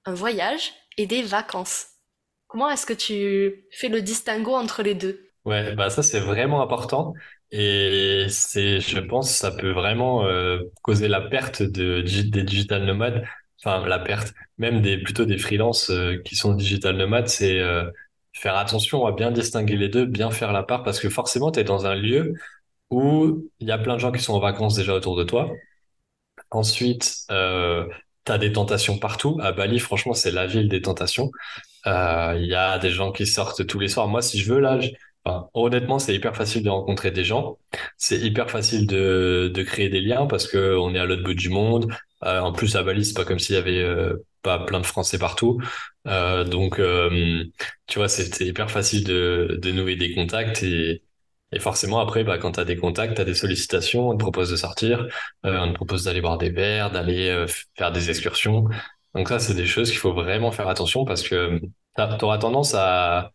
un 0.06 0.14
voyage 0.14 0.76
et 0.98 1.08
des 1.08 1.24
vacances. 1.24 1.88
Comment 2.48 2.70
est-ce 2.70 2.86
que 2.86 2.94
tu 2.94 3.68
fais 3.72 3.90
le 3.90 4.02
distinguo 4.02 4.56
entre 4.56 4.84
les 4.84 4.96
deux? 4.96 5.30
Ouais, 5.46 5.74
bah 5.76 5.90
ça 5.90 6.04
c'est 6.04 6.20
vraiment 6.20 6.62
important 6.62 7.14
et 7.52 8.26
c'est, 8.30 8.82
je 8.82 9.00
pense, 9.00 9.32
ça 9.34 9.52
peut 9.52 9.72
vraiment 9.72 10.26
euh, 10.26 10.60
causer 10.82 11.08
la 11.08 11.22
perte 11.22 11.62
de, 11.64 12.02
des 12.02 12.44
digital 12.44 12.84
nomades. 12.86 13.24
Enfin, 13.64 13.88
la 13.88 14.00
perte, 14.00 14.34
même 14.58 14.82
des 14.82 14.98
plutôt 14.98 15.24
des 15.24 15.38
freelances 15.38 15.90
euh, 15.90 16.18
qui 16.26 16.36
sont 16.36 16.54
digital 16.54 16.98
nomades, 16.98 17.30
c'est 17.30 17.60
euh, 17.62 17.90
faire 18.34 18.58
attention 18.58 19.06
à 19.06 19.14
bien 19.14 19.32
distinguer 19.32 19.78
les 19.78 19.88
deux, 19.88 20.06
bien 20.06 20.32
faire 20.32 20.52
la 20.52 20.64
part, 20.64 20.84
parce 20.84 21.00
que 21.00 21.10
forcément, 21.10 21.50
tu 21.52 21.62
es 21.62 21.64
dans 21.64 21.86
un 21.86 21.96
lieu 21.96 22.34
où 22.92 23.50
il 23.60 23.68
y 23.68 23.72
a 23.72 23.78
plein 23.80 23.96
de 23.96 24.00
gens 24.00 24.12
qui 24.12 24.22
sont 24.24 24.34
en 24.36 24.40
vacances 24.40 24.76
déjà 24.76 24.94
autour 24.96 25.18
de 25.18 25.24
toi. 25.24 25.52
Ensuite, 26.52 27.26
tu 28.28 28.34
as 28.34 28.38
des 28.40 28.52
tentations 28.54 29.00
partout. 29.00 29.40
À 29.42 29.52
Bali, 29.54 29.80
franchement, 29.80 30.14
c'est 30.14 30.32
la 30.32 30.48
ville 30.48 30.70
des 30.70 30.82
tentations. 30.82 31.32
Euh, 31.88 32.36
Il 32.40 32.48
y 32.48 32.56
a 32.56 32.80
des 32.80 32.92
gens 32.92 33.12
qui 33.12 33.28
sortent 33.28 33.66
tous 33.68 33.80
les 33.80 33.88
soirs. 33.90 34.08
Moi, 34.08 34.22
si 34.22 34.40
je 34.40 34.54
veux, 34.54 34.60
là, 34.60 34.80
honnêtement, 35.54 36.00
c'est 36.00 36.16
hyper 36.16 36.36
facile 36.36 36.64
de 36.64 36.70
rencontrer 36.70 37.12
des 37.12 37.24
gens. 37.24 37.58
C'est 37.98 38.20
hyper 38.20 38.50
facile 38.52 38.88
de, 38.88 39.52
de 39.54 39.64
créer 39.64 39.90
des 39.90 40.02
liens 40.02 40.26
parce 40.28 40.48
que 40.48 40.78
on 40.78 40.94
est 40.96 41.00
à 41.00 41.06
l'autre 41.06 41.24
bout 41.24 41.34
du 41.34 41.50
monde. 41.50 41.92
Euh, 42.24 42.40
en 42.40 42.54
plus, 42.54 42.76
à 42.76 42.84
Bali, 42.84 43.06
c'est 43.06 43.14
pas 43.14 43.26
comme 43.26 43.40
s'il 43.40 43.56
y 43.56 43.58
avait 43.60 43.82
euh, 43.82 44.26
pas 44.42 44.60
plein 44.60 44.80
de 44.80 44.86
Français 44.86 45.20
partout. 45.20 45.62
Euh, 46.08 46.44
donc, 46.44 46.80
euh, 46.80 47.44
tu 47.88 48.00
vois, 48.00 48.08
c'est 48.10 48.46
hyper 48.46 48.72
facile 48.72 49.04
de, 49.04 49.58
de 49.62 49.72
nouer 49.72 49.96
des 49.96 50.14
contacts 50.16 50.64
et, 50.64 51.04
et 51.52 51.60
forcément, 51.60 52.00
après, 52.00 52.24
bah, 52.24 52.38
quand 52.38 52.54
tu 52.54 52.60
as 52.60 52.66
des 52.66 52.76
contacts, 52.76 53.16
tu 53.16 53.22
as 53.22 53.26
des 53.26 53.34
sollicitations, 53.36 54.10
on 54.10 54.14
te 54.14 54.20
propose 54.20 54.52
de 54.52 54.56
sortir, 54.58 55.08
euh, 55.46 55.60
on 55.60 55.70
te 55.70 55.76
propose 55.76 56.04
d'aller 56.04 56.22
boire 56.22 56.38
des 56.38 56.50
verres, 56.50 56.92
d'aller 56.92 57.46
faire 57.76 57.92
des 57.92 58.10
excursions. 58.10 58.66
Donc 59.16 59.30
ça, 59.30 59.40
c'est 59.40 59.54
des 59.54 59.66
choses 59.66 59.90
qu'il 59.90 60.00
faut 60.00 60.14
vraiment 60.14 60.52
faire 60.52 60.68
attention 60.68 61.06
parce 61.06 61.24
que 61.24 61.60
tu 61.60 62.26
auras 62.26 62.38
tendance 62.38 62.74
à 62.76 63.32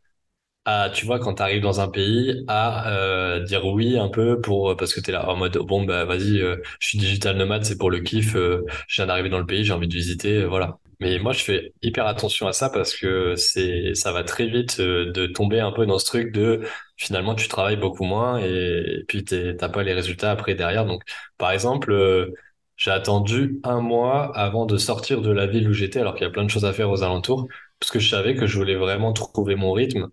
à, 0.64 0.90
tu 0.94 1.06
vois, 1.06 1.18
quand 1.18 1.34
tu 1.34 1.42
arrives 1.42 1.62
dans 1.62 1.80
un 1.80 1.88
pays, 1.88 2.44
à 2.48 2.92
euh, 2.92 3.40
dire 3.44 3.64
oui 3.66 3.98
un 3.98 4.08
peu 4.08 4.40
pour 4.40 4.76
parce 4.76 4.94
que 4.94 5.00
tu 5.00 5.10
es 5.10 5.12
là 5.12 5.28
en 5.28 5.36
mode 5.36 5.56
bon 5.58 5.84
bah 5.84 6.04
vas-y, 6.04 6.40
euh, 6.40 6.56
je 6.80 6.88
suis 6.88 6.98
digital 6.98 7.36
nomade, 7.36 7.64
c'est 7.64 7.78
pour 7.78 7.90
le 7.90 7.98
kiff, 8.00 8.36
euh, 8.36 8.64
je 8.88 8.96
viens 9.02 9.06
d'arriver 9.06 9.28
dans 9.28 9.40
le 9.40 9.46
pays, 9.46 9.64
j'ai 9.64 9.72
envie 9.72 9.88
de 9.88 9.94
visiter, 9.94 10.44
voilà. 10.44 10.78
Mais 11.00 11.18
moi, 11.18 11.32
je 11.32 11.42
fais 11.42 11.72
hyper 11.82 12.06
attention 12.06 12.46
à 12.46 12.52
ça 12.52 12.70
parce 12.70 12.94
que 12.94 13.34
c'est 13.34 13.94
ça 13.96 14.12
va 14.12 14.22
très 14.22 14.46
vite 14.46 14.80
de 14.80 15.26
tomber 15.26 15.58
un 15.58 15.72
peu 15.72 15.84
dans 15.84 15.98
ce 15.98 16.04
truc 16.06 16.32
de 16.32 16.60
finalement 16.96 17.34
tu 17.34 17.48
travailles 17.48 17.76
beaucoup 17.76 18.04
moins 18.04 18.38
et, 18.38 19.00
et 19.00 19.04
puis 19.08 19.24
t'as 19.24 19.68
pas 19.68 19.82
les 19.82 19.94
résultats 19.94 20.30
après 20.30 20.54
derrière. 20.54 20.86
Donc, 20.86 21.02
par 21.38 21.50
exemple. 21.52 22.30
J'ai 22.76 22.90
attendu 22.90 23.60
un 23.64 23.80
mois 23.80 24.36
avant 24.36 24.66
de 24.66 24.76
sortir 24.76 25.20
de 25.20 25.30
la 25.30 25.46
ville 25.46 25.68
où 25.68 25.72
j'étais, 25.72 26.00
alors 26.00 26.14
qu'il 26.14 26.24
y 26.24 26.26
a 26.26 26.30
plein 26.30 26.42
de 26.44 26.50
choses 26.50 26.64
à 26.64 26.72
faire 26.72 26.90
aux 26.90 27.02
alentours, 27.04 27.46
parce 27.78 27.92
que 27.92 28.00
je 28.00 28.08
savais 28.08 28.34
que 28.34 28.46
je 28.46 28.58
voulais 28.58 28.74
vraiment 28.74 29.12
trouver 29.12 29.54
mon 29.54 29.72
rythme 29.72 30.08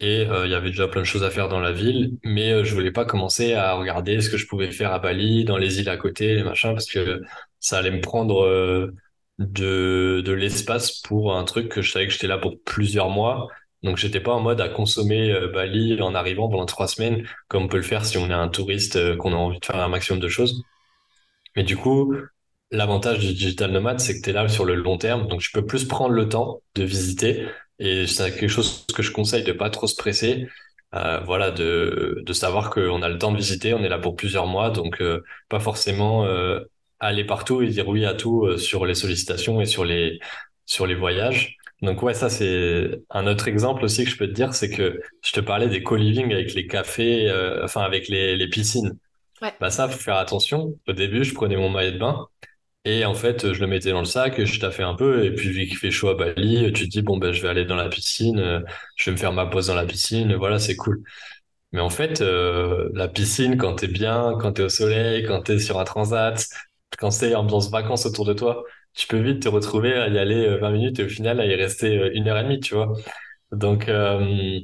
et 0.00 0.26
euh, 0.26 0.46
il 0.46 0.52
y 0.52 0.54
avait 0.54 0.70
déjà 0.70 0.88
plein 0.88 1.00
de 1.02 1.06
choses 1.06 1.24
à 1.24 1.30
faire 1.30 1.48
dans 1.48 1.60
la 1.60 1.72
ville, 1.72 2.18
mais 2.24 2.52
euh, 2.52 2.64
je 2.64 2.74
voulais 2.74 2.92
pas 2.92 3.04
commencer 3.04 3.54
à 3.54 3.74
regarder 3.74 4.20
ce 4.20 4.30
que 4.30 4.36
je 4.36 4.46
pouvais 4.46 4.70
faire 4.70 4.92
à 4.92 4.98
Bali, 5.00 5.44
dans 5.44 5.56
les 5.56 5.80
îles 5.80 5.88
à 5.88 5.96
côté, 5.96 6.34
les 6.36 6.44
machins, 6.44 6.72
parce 6.72 6.86
que 6.90 7.22
ça 7.60 7.78
allait 7.78 7.90
me 7.90 8.00
prendre 8.00 8.44
euh, 8.44 8.94
de, 9.38 10.22
de 10.24 10.32
l'espace 10.32 11.00
pour 11.00 11.36
un 11.36 11.44
truc 11.44 11.68
que 11.68 11.82
je 11.82 11.90
savais 11.92 12.06
que 12.06 12.12
j'étais 12.12 12.26
là 12.28 12.38
pour 12.38 12.60
plusieurs 12.64 13.10
mois. 13.10 13.48
Donc 13.82 13.96
j'étais 13.96 14.20
pas 14.20 14.32
en 14.32 14.40
mode 14.40 14.60
à 14.60 14.68
consommer 14.68 15.32
Bali 15.52 16.00
en 16.02 16.14
arrivant 16.14 16.48
pendant 16.48 16.66
trois 16.66 16.88
semaines, 16.88 17.24
comme 17.48 17.64
on 17.64 17.68
peut 17.68 17.76
le 17.76 17.82
faire 17.84 18.04
si 18.04 18.18
on 18.18 18.28
est 18.30 18.32
un 18.32 18.48
touriste, 18.48 19.16
qu'on 19.18 19.32
a 19.32 19.36
envie 19.36 19.60
de 19.60 19.64
faire 19.64 19.76
un 19.76 19.88
maximum 19.88 20.18
de 20.20 20.28
choses. 20.28 20.62
Mais 21.56 21.64
du 21.64 21.76
coup, 21.76 22.14
l'avantage 22.70 23.20
du 23.20 23.32
digital 23.32 23.70
nomade, 23.72 24.00
c'est 24.00 24.18
que 24.18 24.22
tu 24.24 24.30
es 24.30 24.32
là 24.32 24.48
sur 24.48 24.64
le 24.64 24.74
long 24.74 24.98
terme, 24.98 25.26
donc 25.28 25.40
je 25.40 25.50
peux 25.52 25.64
plus 25.66 25.84
prendre 25.86 26.14
le 26.14 26.28
temps 26.28 26.62
de 26.74 26.84
visiter 26.84 27.46
et 27.78 28.06
c'est 28.06 28.30
quelque 28.32 28.48
chose 28.48 28.84
que 28.94 29.02
je 29.02 29.12
conseille 29.12 29.44
de 29.44 29.52
pas 29.52 29.70
trop 29.70 29.86
se 29.86 29.96
presser. 29.96 30.48
Euh, 30.94 31.20
voilà, 31.20 31.50
de, 31.50 32.22
de 32.24 32.32
savoir 32.32 32.70
qu'on 32.70 33.02
a 33.02 33.08
le 33.10 33.18
temps 33.18 33.30
de 33.30 33.36
visiter, 33.36 33.74
on 33.74 33.84
est 33.84 33.90
là 33.90 33.98
pour 33.98 34.16
plusieurs 34.16 34.46
mois, 34.46 34.70
donc 34.70 35.02
euh, 35.02 35.22
pas 35.50 35.60
forcément 35.60 36.24
euh, 36.24 36.60
aller 36.98 37.24
partout 37.24 37.60
et 37.60 37.68
dire 37.68 37.86
oui 37.88 38.06
à 38.06 38.14
tout 38.14 38.46
euh, 38.46 38.56
sur 38.56 38.86
les 38.86 38.94
sollicitations 38.94 39.60
et 39.60 39.66
sur 39.66 39.84
les 39.84 40.18
sur 40.64 40.86
les 40.86 40.94
voyages. 40.94 41.56
Donc 41.82 42.02
ouais, 42.02 42.14
ça 42.14 42.30
c'est 42.30 42.90
un 43.10 43.26
autre 43.26 43.48
exemple 43.48 43.84
aussi 43.84 44.04
que 44.04 44.10
je 44.10 44.16
peux 44.16 44.26
te 44.26 44.32
dire, 44.32 44.54
c'est 44.54 44.70
que 44.70 45.00
je 45.22 45.32
te 45.32 45.40
parlais 45.40 45.68
des 45.68 45.82
co-living 45.82 46.32
avec 46.32 46.54
les 46.54 46.66
cafés, 46.66 47.28
euh, 47.28 47.62
enfin 47.64 47.82
avec 47.82 48.08
les, 48.08 48.34
les 48.36 48.48
piscines. 48.48 48.98
Ouais. 49.42 49.52
Bah 49.60 49.70
ça, 49.70 49.88
faut 49.88 49.98
faire 49.98 50.16
attention. 50.16 50.74
Au 50.88 50.92
début, 50.92 51.24
je 51.24 51.34
prenais 51.34 51.56
mon 51.56 51.70
maillot 51.70 51.92
de 51.92 51.98
bain 51.98 52.26
et 52.88 53.04
en 53.04 53.14
fait, 53.14 53.52
je 53.52 53.60
le 53.60 53.66
mettais 53.66 53.90
dans 53.90 54.00
le 54.00 54.04
sac, 54.06 54.42
je 54.44 54.60
taffais 54.60 54.82
un 54.82 54.94
peu, 54.94 55.24
et 55.24 55.34
puis 55.34 55.50
vu 55.50 55.66
qu'il 55.66 55.76
fait 55.76 55.90
chaud 55.90 56.08
à 56.08 56.14
Bali, 56.14 56.72
tu 56.72 56.84
te 56.84 56.90
dis, 56.90 57.02
bon, 57.02 57.18
ben, 57.18 57.32
je 57.32 57.42
vais 57.42 57.48
aller 57.48 57.64
dans 57.64 57.76
la 57.76 57.88
piscine, 57.88 58.38
euh, 58.38 58.60
je 58.96 59.10
vais 59.10 59.12
me 59.12 59.16
faire 59.16 59.32
ma 59.32 59.46
pause 59.46 59.68
dans 59.68 59.74
la 59.74 59.86
piscine, 59.86 60.34
voilà, 60.34 60.58
c'est 60.58 60.76
cool. 60.76 61.02
Mais 61.72 61.80
en 61.80 61.90
fait, 61.90 62.20
euh, 62.22 62.88
la 62.94 63.08
piscine, 63.08 63.56
quand 63.58 63.74
t'es 63.76 63.88
bien, 63.88 64.34
quand 64.40 64.52
t'es 64.54 64.62
au 64.62 64.68
soleil, 64.70 65.24
quand 65.24 65.42
t'es 65.42 65.58
sur 65.58 65.78
un 65.78 65.84
transat, 65.84 66.46
quand 66.98 67.10
c'est 67.10 67.34
ambiance 67.34 67.70
vacances 67.70 68.06
autour 68.06 68.24
de 68.24 68.32
toi, 68.32 68.64
tu 68.94 69.06
peux 69.06 69.18
vite 69.18 69.42
te 69.42 69.48
retrouver 69.48 69.94
à 69.94 70.08
y 70.08 70.18
aller 70.18 70.56
20 70.58 70.68
euh, 70.68 70.72
minutes 70.72 70.98
et 71.00 71.04
au 71.04 71.08
final 71.08 71.40
à 71.40 71.46
y 71.46 71.54
rester 71.54 72.10
une 72.14 72.28
heure 72.28 72.38
et 72.38 72.44
demie, 72.44 72.60
tu 72.60 72.74
vois. 72.74 72.92
Donc, 73.52 73.88
euh, 73.88 74.60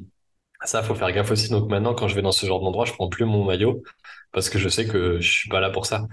ça, 0.65 0.83
faut 0.83 0.95
faire 0.95 1.13
gaffe 1.13 1.31
aussi. 1.31 1.51
Donc 1.51 1.69
maintenant, 1.71 1.95
quand 1.95 2.09
je 2.09 2.15
vais 2.15 2.23
dans 2.23 2.33
ce 2.33 2.47
genre 2.47 2.61
d'endroit, 2.61 2.85
je 2.87 2.93
prends 2.93 3.09
plus 3.09 3.25
mon 3.27 3.45
maillot 3.45 3.83
parce 4.33 4.49
que 4.51 4.59
je 4.59 4.69
sais 4.69 4.87
que 4.87 5.21
je 5.21 5.31
suis 5.31 5.49
pas 5.49 5.61
là 5.61 5.71
pour 5.71 5.87
ça. 5.87 6.07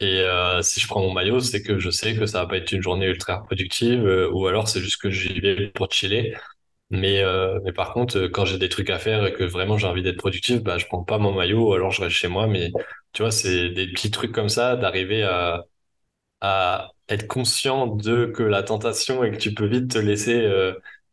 Et 0.00 0.20
euh, 0.20 0.62
si 0.62 0.80
je 0.80 0.88
prends 0.88 1.00
mon 1.00 1.12
maillot, 1.12 1.40
c'est 1.40 1.62
que 1.62 1.78
je 1.78 1.90
sais 1.90 2.16
que 2.16 2.26
ça 2.26 2.40
va 2.42 2.46
pas 2.48 2.56
être 2.56 2.72
une 2.72 2.82
journée 2.82 3.06
ultra 3.06 3.42
productive, 3.44 4.04
euh, 4.06 4.28
ou 4.32 4.46
alors 4.48 4.68
c'est 4.68 4.80
juste 4.80 5.00
que 5.00 5.10
j'y 5.10 5.38
vais 5.40 5.68
pour 5.68 5.90
chiller. 5.92 6.34
Mais, 6.90 7.20
euh, 7.22 7.60
mais 7.64 7.72
par 7.72 7.92
contre, 7.94 8.28
quand 8.28 8.44
j'ai 8.46 8.58
des 8.58 8.68
trucs 8.70 8.90
à 8.90 8.98
faire 8.98 9.26
et 9.26 9.32
que 9.34 9.44
vraiment 9.44 9.78
j'ai 9.78 9.86
envie 9.88 10.02
d'être 10.02 10.18
productif, 10.18 10.62
bah 10.62 10.78
je 10.78 10.86
prends 10.86 11.04
pas 11.04 11.18
mon 11.18 11.32
maillot, 11.34 11.70
ou 11.70 11.74
alors 11.74 11.90
je 11.92 12.02
reste 12.02 12.16
chez 12.16 12.28
moi. 12.28 12.46
Mais 12.48 12.72
tu 13.12 13.22
vois, 13.22 13.30
c'est 13.32 13.70
des 13.70 13.88
petits 13.92 14.10
trucs 14.10 14.32
comme 14.32 14.48
ça, 14.50 14.76
d'arriver 14.76 15.22
à, 15.24 15.64
à 16.40 16.92
être 17.08 17.26
conscient 17.28 17.86
de 17.88 18.26
que 18.26 18.42
la 18.42 18.62
tentation 18.62 19.24
et 19.24 19.30
que 19.32 19.36
tu 19.36 19.54
peux 19.54 19.66
vite 19.66 19.90
te 19.92 19.98
laisser 19.98 20.46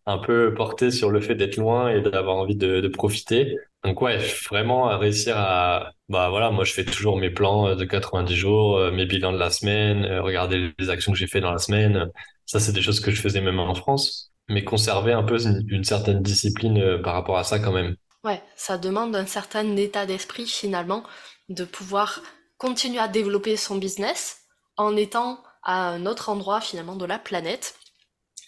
un 0.09 0.17
peu 0.17 0.53
porter 0.55 0.91
sur 0.91 1.11
le 1.11 1.21
fait 1.21 1.35
d'être 1.35 1.57
loin 1.57 1.89
et 1.89 2.01
d'avoir 2.01 2.37
envie 2.37 2.55
de, 2.55 2.87
profiter. 2.87 3.55
Donc 3.83 4.01
ouais, 4.01 4.17
vraiment 4.49 4.89
à 4.89 4.97
réussir 4.97 5.37
à 5.37 5.91
bah 6.09 6.29
voilà, 6.29 6.49
moi 6.49 6.65
je 6.65 6.73
fais 6.73 6.83
toujours 6.83 7.17
mes 7.17 7.29
plans 7.29 7.67
euh, 7.67 7.75
de 7.75 7.85
90 7.85 8.35
jours, 8.35 8.77
euh, 8.77 8.91
mes 8.91 9.05
bilans 9.05 9.31
de 9.31 9.37
la 9.37 9.51
semaine, 9.51 10.03
euh, 10.03 10.21
regarder 10.21 10.73
les 10.77 10.89
actions 10.89 11.11
que 11.11 11.17
j'ai 11.17 11.27
fait 11.27 11.39
dans 11.39 11.51
la 11.51 11.59
semaine. 11.59 12.09
Ça 12.45 12.59
c'est 12.59 12.71
des 12.71 12.81
choses 12.81 12.99
que 12.99 13.11
je 13.11 13.21
faisais 13.21 13.41
même 13.41 13.59
en 13.59 13.75
France, 13.75 14.31
mais 14.49 14.63
conserver 14.63 15.13
un 15.13 15.23
peu 15.23 15.37
une, 15.45 15.83
certaine 15.83 16.21
discipline 16.21 16.99
par 17.03 17.13
rapport 17.13 17.37
à 17.37 17.43
ça 17.43 17.59
quand 17.59 17.71
même. 17.71 17.95
Ouais, 18.23 18.41
ça 18.55 18.77
demande 18.77 19.15
un 19.15 19.27
certain 19.27 19.77
état 19.77 20.05
d'esprit 20.05 20.47
finalement 20.47 21.03
de 21.47 21.63
pouvoir 21.63 22.21
continuer 22.57 22.99
à 22.99 23.07
développer 23.07 23.55
son 23.55 23.77
business 23.77 24.39
en 24.75 24.97
étant 24.97 25.41
à 25.63 25.89
un 25.89 26.05
autre 26.05 26.29
endroit 26.29 26.59
finalement 26.59 26.95
de 26.95 27.05
la 27.05 27.19
planète 27.19 27.75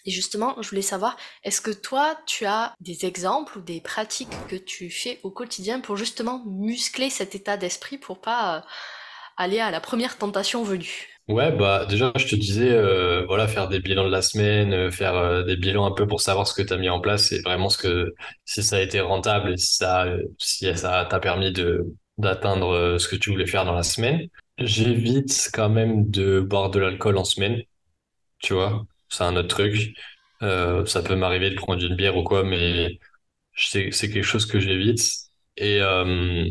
et 0.04 0.10
justement, 0.10 0.56
je 0.60 0.68
voulais 0.68 0.82
savoir, 0.82 1.16
est-ce 1.44 1.60
que 1.60 1.70
toi, 1.70 2.16
tu 2.26 2.44
as 2.44 2.74
des 2.80 3.06
exemples 3.06 3.58
ou 3.58 3.60
des 3.60 3.80
pratiques 3.80 4.28
que 4.48 4.56
tu 4.56 4.90
fais 4.90 5.20
au 5.22 5.30
quotidien 5.30 5.80
pour 5.80 5.96
justement 5.96 6.42
muscler 6.44 7.08
cet 7.08 7.34
état 7.34 7.56
d'esprit 7.56 7.98
pour 7.98 8.20
pas 8.20 8.56
euh, 8.56 8.60
aller 9.36 9.60
à 9.60 9.70
la 9.70 9.80
première 9.80 10.18
tentation 10.18 10.64
venue? 10.64 11.08
Ouais, 11.28 11.52
bah 11.52 11.86
déjà, 11.86 12.12
je 12.16 12.26
te 12.26 12.34
disais, 12.34 12.70
euh, 12.70 13.24
voilà, 13.26 13.46
faire 13.46 13.68
des 13.68 13.78
bilans 13.78 14.04
de 14.04 14.10
la 14.10 14.22
semaine, 14.22 14.72
euh, 14.72 14.90
faire 14.90 15.44
des 15.44 15.56
bilans 15.56 15.86
un 15.86 15.92
peu 15.92 16.06
pour 16.06 16.20
savoir 16.20 16.48
ce 16.48 16.54
que 16.54 16.62
tu 16.62 16.72
as 16.72 16.78
mis 16.78 16.88
en 16.88 17.00
place 17.00 17.30
et 17.30 17.40
vraiment 17.42 17.68
ce 17.68 17.78
que 17.78 18.12
si 18.44 18.62
ça 18.64 18.76
a 18.76 18.80
été 18.80 19.00
rentable 19.00 19.52
et 19.52 19.56
si 19.56 19.76
ça, 19.76 20.06
si 20.38 20.76
ça 20.76 21.06
t'a 21.08 21.20
permis 21.20 21.52
de 21.52 21.86
d'atteindre 22.18 22.98
ce 22.98 23.08
que 23.08 23.16
tu 23.16 23.30
voulais 23.30 23.46
faire 23.46 23.64
dans 23.64 23.72
la 23.72 23.82
semaine. 23.82 24.28
J'évite 24.58 25.50
quand 25.54 25.70
même 25.70 26.10
de 26.10 26.40
boire 26.40 26.70
de 26.70 26.78
l'alcool 26.78 27.16
en 27.16 27.24
semaine, 27.24 27.62
tu 28.40 28.54
vois 28.54 28.84
c'est 29.12 29.24
un 29.24 29.36
autre 29.36 29.48
truc. 29.48 29.94
Euh, 30.42 30.84
ça 30.86 31.02
peut 31.02 31.14
m'arriver 31.16 31.50
de 31.50 31.54
prendre 31.56 31.82
une 31.84 31.96
bière 31.96 32.16
ou 32.16 32.24
quoi, 32.24 32.44
mais 32.44 32.98
c'est 33.56 33.90
quelque 33.92 34.22
chose 34.22 34.46
que 34.46 34.60
j'évite. 34.60 35.02
Et 35.56 35.80
euh, 35.82 36.46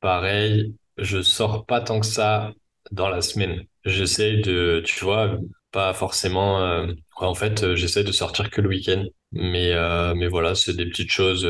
pareil, 0.00 0.74
je 0.98 1.22
sors 1.22 1.66
pas 1.66 1.80
tant 1.80 2.00
que 2.00 2.06
ça 2.06 2.52
dans 2.92 3.08
la 3.08 3.20
semaine. 3.22 3.64
J'essaie 3.84 4.38
de, 4.38 4.82
tu 4.86 5.04
vois, 5.04 5.38
pas 5.72 5.94
forcément. 5.94 6.60
Euh, 6.62 6.92
en 7.16 7.34
fait, 7.34 7.74
j'essaie 7.74 8.04
de 8.04 8.12
sortir 8.12 8.50
que 8.50 8.60
le 8.60 8.68
week-end. 8.68 9.04
Mais 9.32 9.72
mais 10.14 10.28
voilà, 10.28 10.54
c'est 10.54 10.74
des 10.76 10.86
petites 10.86 11.10
choses 11.10 11.44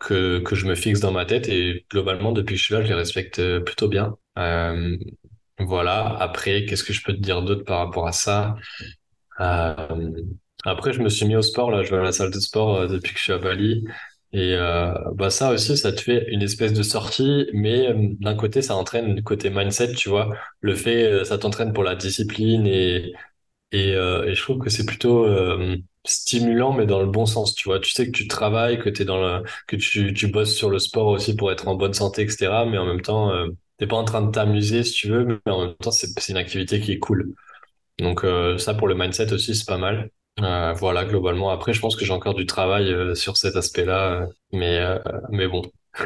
que 0.00 0.40
que 0.40 0.54
je 0.56 0.66
me 0.66 0.74
fixe 0.74 1.00
dans 1.00 1.12
ma 1.12 1.24
tête 1.26 1.48
et 1.48 1.86
globalement 1.90 2.32
depuis 2.32 2.54
que 2.54 2.58
je 2.60 2.64
suis 2.64 2.74
là, 2.74 2.82
je 2.82 2.88
les 2.88 2.94
respecte 2.94 3.40
plutôt 3.64 3.88
bien. 3.88 4.16
Voilà. 5.58 6.16
Après, 6.20 6.64
qu'est-ce 6.66 6.84
que 6.84 6.92
je 6.92 7.02
peux 7.02 7.12
te 7.12 7.20
dire 7.20 7.42
d'autre 7.42 7.64
par 7.64 7.78
rapport 7.78 8.06
à 8.06 8.12
ça? 8.12 8.56
Euh, 9.40 10.12
après, 10.64 10.92
je 10.92 11.02
me 11.02 11.08
suis 11.08 11.26
mis 11.26 11.36
au 11.36 11.42
sport, 11.42 11.70
là, 11.70 11.82
je 11.82 11.90
vais 11.90 11.98
à 11.98 12.02
la 12.02 12.12
salle 12.12 12.30
de 12.30 12.40
sport 12.40 12.76
euh, 12.76 12.86
depuis 12.88 13.12
que 13.12 13.18
je 13.18 13.24
suis 13.24 13.32
à 13.32 13.38
Bali. 13.38 13.84
Et 14.32 14.54
euh, 14.54 14.92
bah 15.14 15.30
ça 15.30 15.52
aussi, 15.52 15.76
ça 15.76 15.92
te 15.92 16.00
fait 16.00 16.26
une 16.30 16.42
espèce 16.42 16.72
de 16.72 16.82
sortie, 16.82 17.46
mais 17.52 17.88
d'un 18.20 18.34
côté, 18.34 18.62
ça 18.62 18.74
entraîne 18.76 19.14
le 19.14 19.22
côté 19.22 19.48
mindset, 19.50 19.92
tu 19.94 20.08
vois. 20.08 20.34
Le 20.60 20.74
fait, 20.74 21.04
euh, 21.04 21.24
ça 21.24 21.38
t'entraîne 21.38 21.72
pour 21.72 21.84
la 21.84 21.94
discipline 21.94 22.66
et, 22.66 23.12
et, 23.72 23.90
et 23.92 24.34
je 24.34 24.42
trouve 24.42 24.58
que 24.60 24.70
c'est 24.70 24.86
plutôt 24.86 25.26
stimulant, 26.06 26.72
mais 26.72 26.86
dans 26.86 27.00
le 27.00 27.06
bon 27.06 27.26
sens, 27.26 27.54
tu 27.54 27.68
vois. 27.68 27.80
Tu 27.80 27.90
sais 27.92 28.06
que 28.06 28.12
tu 28.12 28.28
travailles, 28.28 28.78
que 28.78 28.88
t'es 28.90 29.04
dans 29.04 29.20
le, 29.20 29.44
que 29.66 29.76
tu, 29.76 30.12
tu 30.14 30.28
bosses 30.28 30.54
sur 30.54 30.70
le 30.70 30.78
sport 30.78 31.08
aussi 31.08 31.36
pour 31.36 31.50
être 31.52 31.68
en 31.68 31.74
bonne 31.76 31.94
santé, 31.94 32.22
etc. 32.22 32.66
Mais 32.66 32.78
en 32.78 32.86
même 32.86 33.00
temps, 33.02 33.32
t'es 33.78 33.86
pas 33.86 33.96
en 33.96 34.04
train 34.04 34.22
de 34.22 34.30
t'amuser, 34.30 34.84
si 34.84 34.92
tu 34.92 35.08
veux, 35.10 35.24
mais 35.24 35.52
en 35.52 35.66
même 35.66 35.74
temps, 35.76 35.90
c'est 35.92 36.28
une 36.30 36.36
activité 36.36 36.80
qui 36.80 36.92
est 36.92 36.98
cool. 36.98 37.34
Donc 37.98 38.24
euh, 38.24 38.58
ça 38.58 38.74
pour 38.74 38.88
le 38.88 38.94
mindset 38.94 39.32
aussi 39.32 39.54
c'est 39.54 39.66
pas 39.66 39.78
mal. 39.78 40.10
Euh, 40.40 40.72
voilà 40.72 41.04
globalement. 41.04 41.50
Après 41.50 41.72
je 41.72 41.80
pense 41.80 41.96
que 41.96 42.04
j'ai 42.04 42.12
encore 42.12 42.34
du 42.34 42.46
travail 42.46 42.92
euh, 42.92 43.14
sur 43.14 43.36
cet 43.36 43.56
aspect-là, 43.56 44.28
mais 44.52 45.48
bon. 45.48 45.62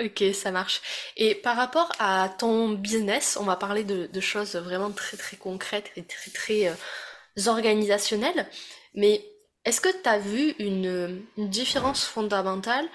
Ok, 0.00 0.24
ça 0.32 0.50
marche. 0.50 0.82
Et 1.16 1.36
par 1.36 1.54
rapport 1.54 1.92
à 2.00 2.28
ton 2.28 2.70
business, 2.70 3.38
on 3.40 3.44
va 3.44 3.54
parler 3.54 3.84
de, 3.84 4.20
choses 4.20 4.56
vraiment 4.56 4.90
très 4.90 5.16
très 5.16 5.36
concrètes 5.36 5.92
et 5.94 6.02
très 6.02 6.32
très 6.32 6.76
organisationnelles. 7.46 8.48
Mais 8.94 9.24
est-ce 9.64 9.80
que 9.80 9.88
tu 10.02 10.08
as 10.08 10.18
vu 10.18 10.50
une, 10.58 11.22
une 11.38 11.48
différence 11.48 12.04
fondamentale 12.04 12.86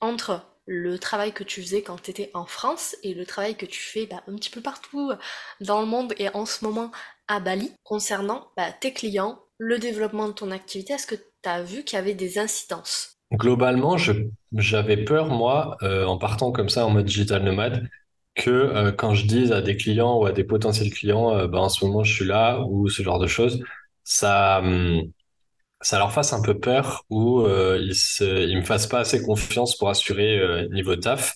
entre 0.00 0.46
le 0.66 0.98
travail 0.98 1.32
que 1.32 1.44
tu 1.44 1.62
faisais 1.62 1.82
quand 1.82 2.02
tu 2.02 2.10
étais 2.10 2.30
en 2.34 2.44
France 2.46 2.96
et 3.02 3.14
le 3.14 3.24
travail 3.24 3.56
que 3.56 3.66
tu 3.66 3.80
fais 3.80 4.06
bah, 4.06 4.22
un 4.26 4.34
petit 4.34 4.50
peu 4.50 4.60
partout 4.60 5.12
dans 5.60 5.80
le 5.80 5.86
monde 5.86 6.14
et 6.18 6.28
en 6.30 6.44
ce 6.44 6.64
moment 6.64 6.90
à 7.28 7.40
Bali 7.40 7.72
concernant 7.84 8.48
bah, 8.56 8.72
tes 8.72 8.92
clients, 8.92 9.40
le 9.58 9.78
développement 9.78 10.28
de 10.28 10.32
ton 10.32 10.50
activité? 10.50 10.94
Est-ce 10.94 11.06
que 11.06 11.14
tu 11.14 11.48
as 11.48 11.62
vu 11.62 11.84
qu'il 11.84 11.96
y 11.96 12.00
avait 12.00 12.14
des 12.14 12.38
incidences? 12.38 13.16
Globalement 13.32 13.96
j'avais 14.52 15.04
peur 15.04 15.26
moi 15.26 15.76
euh, 15.82 16.04
en 16.06 16.16
partant 16.16 16.52
comme 16.52 16.68
ça 16.68 16.86
en 16.86 16.90
mode 16.90 17.06
digital 17.06 17.42
nomade 17.42 17.88
que 18.36 18.50
euh, 18.50 18.92
quand 18.92 19.14
je 19.14 19.26
dise 19.26 19.50
à 19.50 19.62
des 19.62 19.76
clients 19.76 20.16
ou 20.18 20.26
à 20.26 20.32
des 20.32 20.44
potentiels 20.44 20.90
clients 20.90 21.34
euh, 21.34 21.48
bah, 21.48 21.58
en 21.58 21.68
ce 21.68 21.84
moment 21.84 22.04
je 22.04 22.14
suis 22.14 22.24
là 22.24 22.60
ou 22.60 22.88
ce 22.88 23.02
genre 23.02 23.18
de 23.18 23.26
choses 23.26 23.64
ça 24.04 24.60
hum, 24.60 25.02
leur 25.92 26.12
fasse 26.12 26.32
un 26.32 26.42
peu 26.42 26.58
peur 26.58 27.04
ou 27.10 27.46
ils 27.48 27.94
ils 28.20 28.56
me 28.56 28.62
fassent 28.62 28.86
pas 28.86 29.00
assez 29.00 29.22
confiance 29.22 29.76
pour 29.76 29.88
assurer 29.88 30.66
niveau 30.70 30.96
taf. 30.96 31.34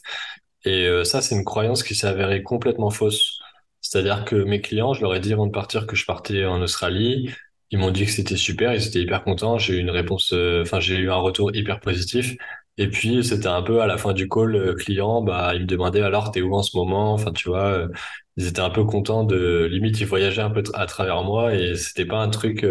Et 0.65 0.89
ça, 1.05 1.23
c'est 1.23 1.35
une 1.35 1.45
croyance 1.45 1.83
qui 1.83 1.95
s'est 1.95 2.07
avérée 2.07 2.43
complètement 2.43 2.91
fausse. 2.91 3.41
C'est-à-dire 3.81 4.25
que 4.25 4.37
mes 4.37 4.61
clients, 4.61 4.93
je 4.95 5.03
leur 5.03 5.15
ai 5.15 5.21
dit 5.21 5.33
avant 5.33 5.47
de 5.47 5.53
partir 5.53 5.87
que 5.87 5.97
je 5.97 6.05
partais 6.07 6.45
en 6.45 6.61
Australie. 6.63 7.31
Ils 7.71 7.79
m'ont 7.79 7.91
dit 7.91 8.05
que 8.05 8.11
c'était 8.11 8.37
super, 8.37 8.75
ils 8.75 8.87
étaient 8.87 9.01
hyper 9.01 9.25
contents. 9.25 9.59
J'ai 9.59 9.75
eu 9.77 9.79
une 9.79 9.91
réponse, 9.91 10.33
euh, 10.33 10.63
enfin, 10.63 10.81
j'ai 10.81 10.97
eu 10.99 11.11
un 11.11 11.17
retour 11.17 11.55
hyper 11.55 11.81
positif. 11.81 12.37
Et 12.79 12.89
puis, 12.89 13.25
c'était 13.25 13.47
un 13.49 13.63
peu 13.63 13.81
à 13.83 13.87
la 13.87 13.99
fin 13.99 14.13
du 14.13 14.29
call 14.29 14.55
euh, 14.57 14.75
client, 14.75 15.23
bah, 15.23 15.55
ils 15.55 15.63
me 15.63 15.67
demandaient 15.67 16.01
alors, 16.03 16.31
t'es 16.31 16.41
où 16.41 16.55
en 16.55 16.63
ce 16.63 16.77
moment? 16.77 17.13
Enfin, 17.13 17.33
tu 17.33 17.49
vois, 17.49 17.65
euh, 17.67 17.89
ils 18.37 18.47
étaient 18.47 18.61
un 18.61 18.71
peu 18.71 18.85
contents 18.85 19.25
de, 19.25 19.67
limite, 19.71 20.01
ils 20.01 20.07
voyageaient 20.07 20.43
un 20.43 20.51
peu 20.51 20.63
à 20.75 20.87
travers 20.87 21.23
moi 21.23 21.55
et 21.55 21.75
c'était 21.77 22.07
pas 22.07 22.19
un 22.19 22.31
truc, 22.31 22.65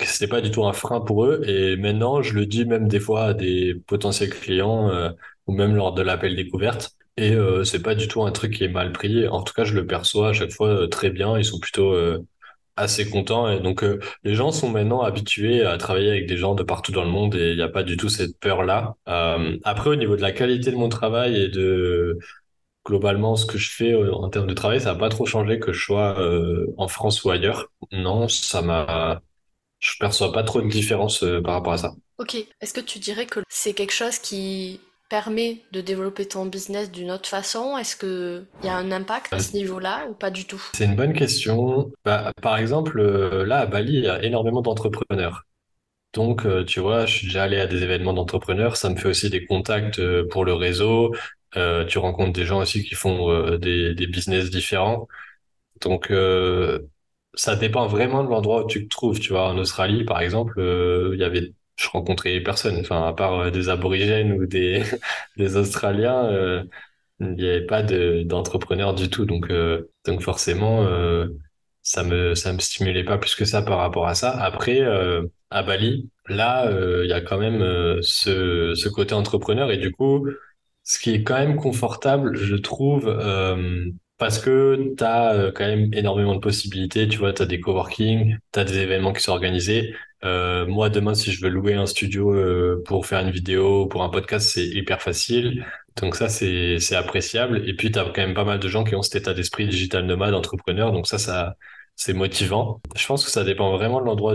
c'était 0.00 0.28
pas 0.28 0.40
du 0.40 0.50
tout 0.50 0.64
un 0.64 0.72
frein 0.72 1.00
pour 1.00 1.24
eux. 1.24 1.42
Et 1.46 1.76
maintenant, 1.76 2.22
je 2.22 2.34
le 2.34 2.46
dis 2.46 2.64
même 2.64 2.88
des 2.88 3.00
fois 3.00 3.24
à 3.26 3.34
des 3.34 3.74
potentiels 3.86 4.30
clients, 4.30 4.90
ou 5.46 5.52
même 5.52 5.74
lors 5.74 5.92
de 5.94 6.02
l'appel 6.02 6.36
découverte. 6.36 6.96
Et 7.20 7.34
euh, 7.34 7.64
c'est 7.64 7.82
pas 7.82 7.94
du 7.94 8.08
tout 8.08 8.22
un 8.22 8.32
truc 8.32 8.54
qui 8.54 8.64
est 8.64 8.68
mal 8.68 8.92
pris. 8.92 9.28
En 9.28 9.42
tout 9.42 9.52
cas, 9.52 9.64
je 9.64 9.74
le 9.74 9.86
perçois 9.86 10.30
à 10.30 10.32
chaque 10.32 10.52
fois 10.52 10.68
euh, 10.68 10.86
très 10.86 11.10
bien. 11.10 11.36
Ils 11.36 11.44
sont 11.44 11.58
plutôt 11.58 11.92
euh, 11.92 12.24
assez 12.76 13.10
contents. 13.10 13.46
Et 13.50 13.60
donc, 13.60 13.84
euh, 13.84 13.98
les 14.24 14.34
gens 14.34 14.52
sont 14.52 14.70
maintenant 14.70 15.02
habitués 15.02 15.62
à 15.62 15.76
travailler 15.76 16.08
avec 16.08 16.26
des 16.26 16.38
gens 16.38 16.54
de 16.54 16.62
partout 16.62 16.92
dans 16.92 17.04
le 17.04 17.10
monde 17.10 17.34
et 17.34 17.50
il 17.50 17.56
n'y 17.56 17.62
a 17.62 17.68
pas 17.68 17.82
du 17.82 17.98
tout 17.98 18.08
cette 18.08 18.38
peur-là. 18.40 18.96
Après, 19.04 19.90
au 19.90 19.96
niveau 19.96 20.16
de 20.16 20.22
la 20.22 20.32
qualité 20.32 20.70
de 20.70 20.76
mon 20.76 20.88
travail 20.88 21.36
et 21.36 21.48
de 21.48 22.18
globalement 22.86 23.36
ce 23.36 23.44
que 23.44 23.58
je 23.58 23.70
fais 23.70 23.94
en 23.94 24.30
termes 24.30 24.46
de 24.46 24.54
travail, 24.54 24.80
ça 24.80 24.94
n'a 24.94 24.98
pas 24.98 25.10
trop 25.10 25.26
changé 25.26 25.60
que 25.60 25.74
je 25.74 25.84
sois 25.84 26.16
en 26.78 26.88
France 26.88 27.22
ou 27.22 27.30
ailleurs. 27.30 27.70
Non, 27.92 28.28
ça 28.28 28.62
m'a 28.62 29.20
je 29.78 29.92
perçois 29.98 30.32
pas 30.32 30.42
trop 30.42 30.62
de 30.62 30.68
différence 30.68 31.24
par 31.44 31.54
rapport 31.54 31.74
à 31.74 31.78
ça. 31.78 31.92
Ok, 32.18 32.36
est-ce 32.60 32.72
que 32.72 32.80
tu 32.80 32.98
dirais 32.98 33.26
que 33.26 33.40
c'est 33.48 33.74
quelque 33.74 33.92
chose 33.92 34.18
qui 34.18 34.80
permet 35.10 35.62
de 35.72 35.82
développer 35.82 36.26
ton 36.28 36.46
business 36.46 36.90
d'une 36.90 37.10
autre 37.12 37.28
façon? 37.28 37.76
Est-ce 37.78 37.96
que 37.96 38.46
il 38.62 38.66
y 38.66 38.70
a 38.70 38.76
un 38.76 38.92
impact 38.92 39.34
à 39.34 39.38
Euh, 39.38 39.40
ce 39.40 39.56
niveau-là 39.56 40.06
ou 40.10 40.14
pas 40.14 40.30
du 40.30 40.46
tout? 40.46 40.62
C'est 40.72 40.84
une 40.84 40.96
bonne 40.96 41.12
question. 41.12 41.92
Bah, 42.04 42.32
par 42.42 42.56
exemple, 42.58 42.98
euh, 43.00 43.44
là 43.44 43.60
à 43.60 43.66
Bali, 43.66 43.94
il 43.94 44.04
y 44.04 44.08
a 44.08 44.22
énormément 44.24 44.62
d'entrepreneurs. 44.62 45.44
Donc, 46.14 46.46
euh, 46.46 46.64
tu 46.64 46.80
vois, 46.80 47.06
je 47.06 47.14
suis 47.18 47.26
déjà 47.28 47.44
allé 47.44 47.58
à 47.60 47.66
des 47.66 47.82
événements 47.84 48.14
d'entrepreneurs. 48.14 48.76
Ça 48.76 48.90
me 48.90 48.96
fait 48.96 49.08
aussi 49.08 49.30
des 49.30 49.46
contacts 49.46 50.00
euh, 50.00 50.28
pour 50.28 50.44
le 50.44 50.54
réseau. 50.54 51.14
Euh, 51.56 51.84
tu 51.86 51.98
rencontres 51.98 52.32
des 52.32 52.46
gens 52.46 52.60
aussi 52.60 52.84
qui 52.84 52.94
font 52.96 53.30
euh, 53.30 53.58
des, 53.58 53.94
des 53.94 54.06
business 54.08 54.50
différents. 54.50 55.08
Donc, 55.82 56.10
euh, 56.10 56.80
ça 57.34 57.56
dépend 57.56 57.86
vraiment 57.88 58.24
de 58.24 58.30
l'endroit 58.30 58.64
où 58.64 58.68
tu 58.68 58.84
te 58.84 58.88
trouves. 58.90 59.20
Tu 59.20 59.30
vois, 59.32 59.48
en 59.50 59.58
Australie, 59.58 60.04
par 60.04 60.20
exemple, 60.20 60.60
euh, 60.60 61.12
il 61.14 61.20
y 61.20 61.24
avait, 61.24 61.52
je 61.80 61.88
rencontrais 61.88 62.40
personne. 62.40 62.78
Enfin, 62.80 63.06
à 63.06 63.12
part 63.12 63.34
euh, 63.40 63.50
des 63.50 63.68
aborigènes 63.68 64.32
ou 64.32 64.46
des, 64.46 64.82
des 65.36 65.56
Australiens. 65.56 66.26
euh, 66.26 66.64
Il 67.20 67.34
n'y 67.36 67.46
avait 67.48 67.66
pas 67.66 67.82
de 67.84 68.22
d'entrepreneur 68.24 68.94
du 68.94 69.10
tout, 69.10 69.26
donc 69.26 69.50
euh, 69.50 69.90
donc 70.06 70.22
forcément 70.22 70.86
ça 71.82 72.02
me 72.04 72.34
ça 72.34 72.52
me 72.52 72.58
stimulait 72.60 73.04
pas 73.04 73.18
plus 73.18 73.34
que 73.34 73.44
ça 73.44 73.62
par 73.62 73.78
rapport 73.78 74.06
à 74.08 74.14
ça. 74.14 74.30
Après 74.32 74.80
à 75.50 75.62
Bali, 75.62 76.10
là 76.28 76.70
il 77.04 77.08
y 77.10 77.12
a 77.12 77.20
quand 77.20 77.38
même 77.38 77.60
ce 78.02 78.74
ce 78.74 78.88
côté 78.88 79.14
entrepreneur 79.14 79.70
et 79.70 79.78
du 79.78 79.92
coup 79.92 80.26
ce 80.84 80.98
qui 81.00 81.10
est 81.12 81.22
quand 81.24 81.38
même 81.38 81.56
confortable, 81.56 82.36
je 82.36 82.56
trouve, 82.56 83.06
parce 84.18 84.38
que 84.38 84.94
tu 84.96 85.04
as 85.04 85.50
quand 85.54 85.66
même 85.66 85.92
énormément 85.94 86.34
de 86.34 86.40
possibilités. 86.40 87.08
Tu 87.08 87.18
vois, 87.18 87.32
tu 87.32 87.42
as 87.42 87.46
des 87.46 87.60
coworking, 87.60 88.38
tu 88.52 88.58
as 88.60 88.64
des 88.64 88.78
événements 88.78 89.12
qui 89.12 89.22
sont 89.22 89.32
organisés. 89.32 89.94
Euh, 90.24 90.66
moi, 90.66 90.90
demain, 90.90 91.14
si 91.14 91.32
je 91.32 91.40
veux 91.42 91.48
louer 91.50 91.74
un 91.74 91.86
studio 91.86 92.34
euh, 92.34 92.82
pour 92.84 93.06
faire 93.06 93.20
une 93.20 93.30
vidéo, 93.30 93.86
pour 93.86 94.02
un 94.02 94.10
podcast, 94.10 94.50
c'est 94.50 94.66
hyper 94.66 95.00
facile. 95.00 95.66
Donc 96.00 96.14
ça, 96.16 96.28
c'est 96.28 96.78
c'est 96.78 96.96
appréciable. 96.96 97.66
Et 97.68 97.74
puis, 97.74 97.90
tu 97.90 97.98
as 97.98 98.04
quand 98.04 98.18
même 98.18 98.34
pas 98.34 98.44
mal 98.44 98.58
de 98.60 98.68
gens 98.68 98.84
qui 98.84 98.94
ont 98.94 99.02
cet 99.02 99.16
état 99.16 99.34
d'esprit 99.34 99.66
digital 99.68 100.04
nomade, 100.06 100.34
entrepreneur. 100.34 100.92
Donc 100.92 101.06
ça, 101.06 101.18
ça 101.18 101.56
c'est 102.00 102.14
motivant. 102.14 102.80
Je 102.96 103.06
pense 103.06 103.24
que 103.24 103.30
ça 103.30 103.44
dépend 103.44 103.76
vraiment 103.76 104.00
de 104.00 104.06
l'endroit 104.06 104.34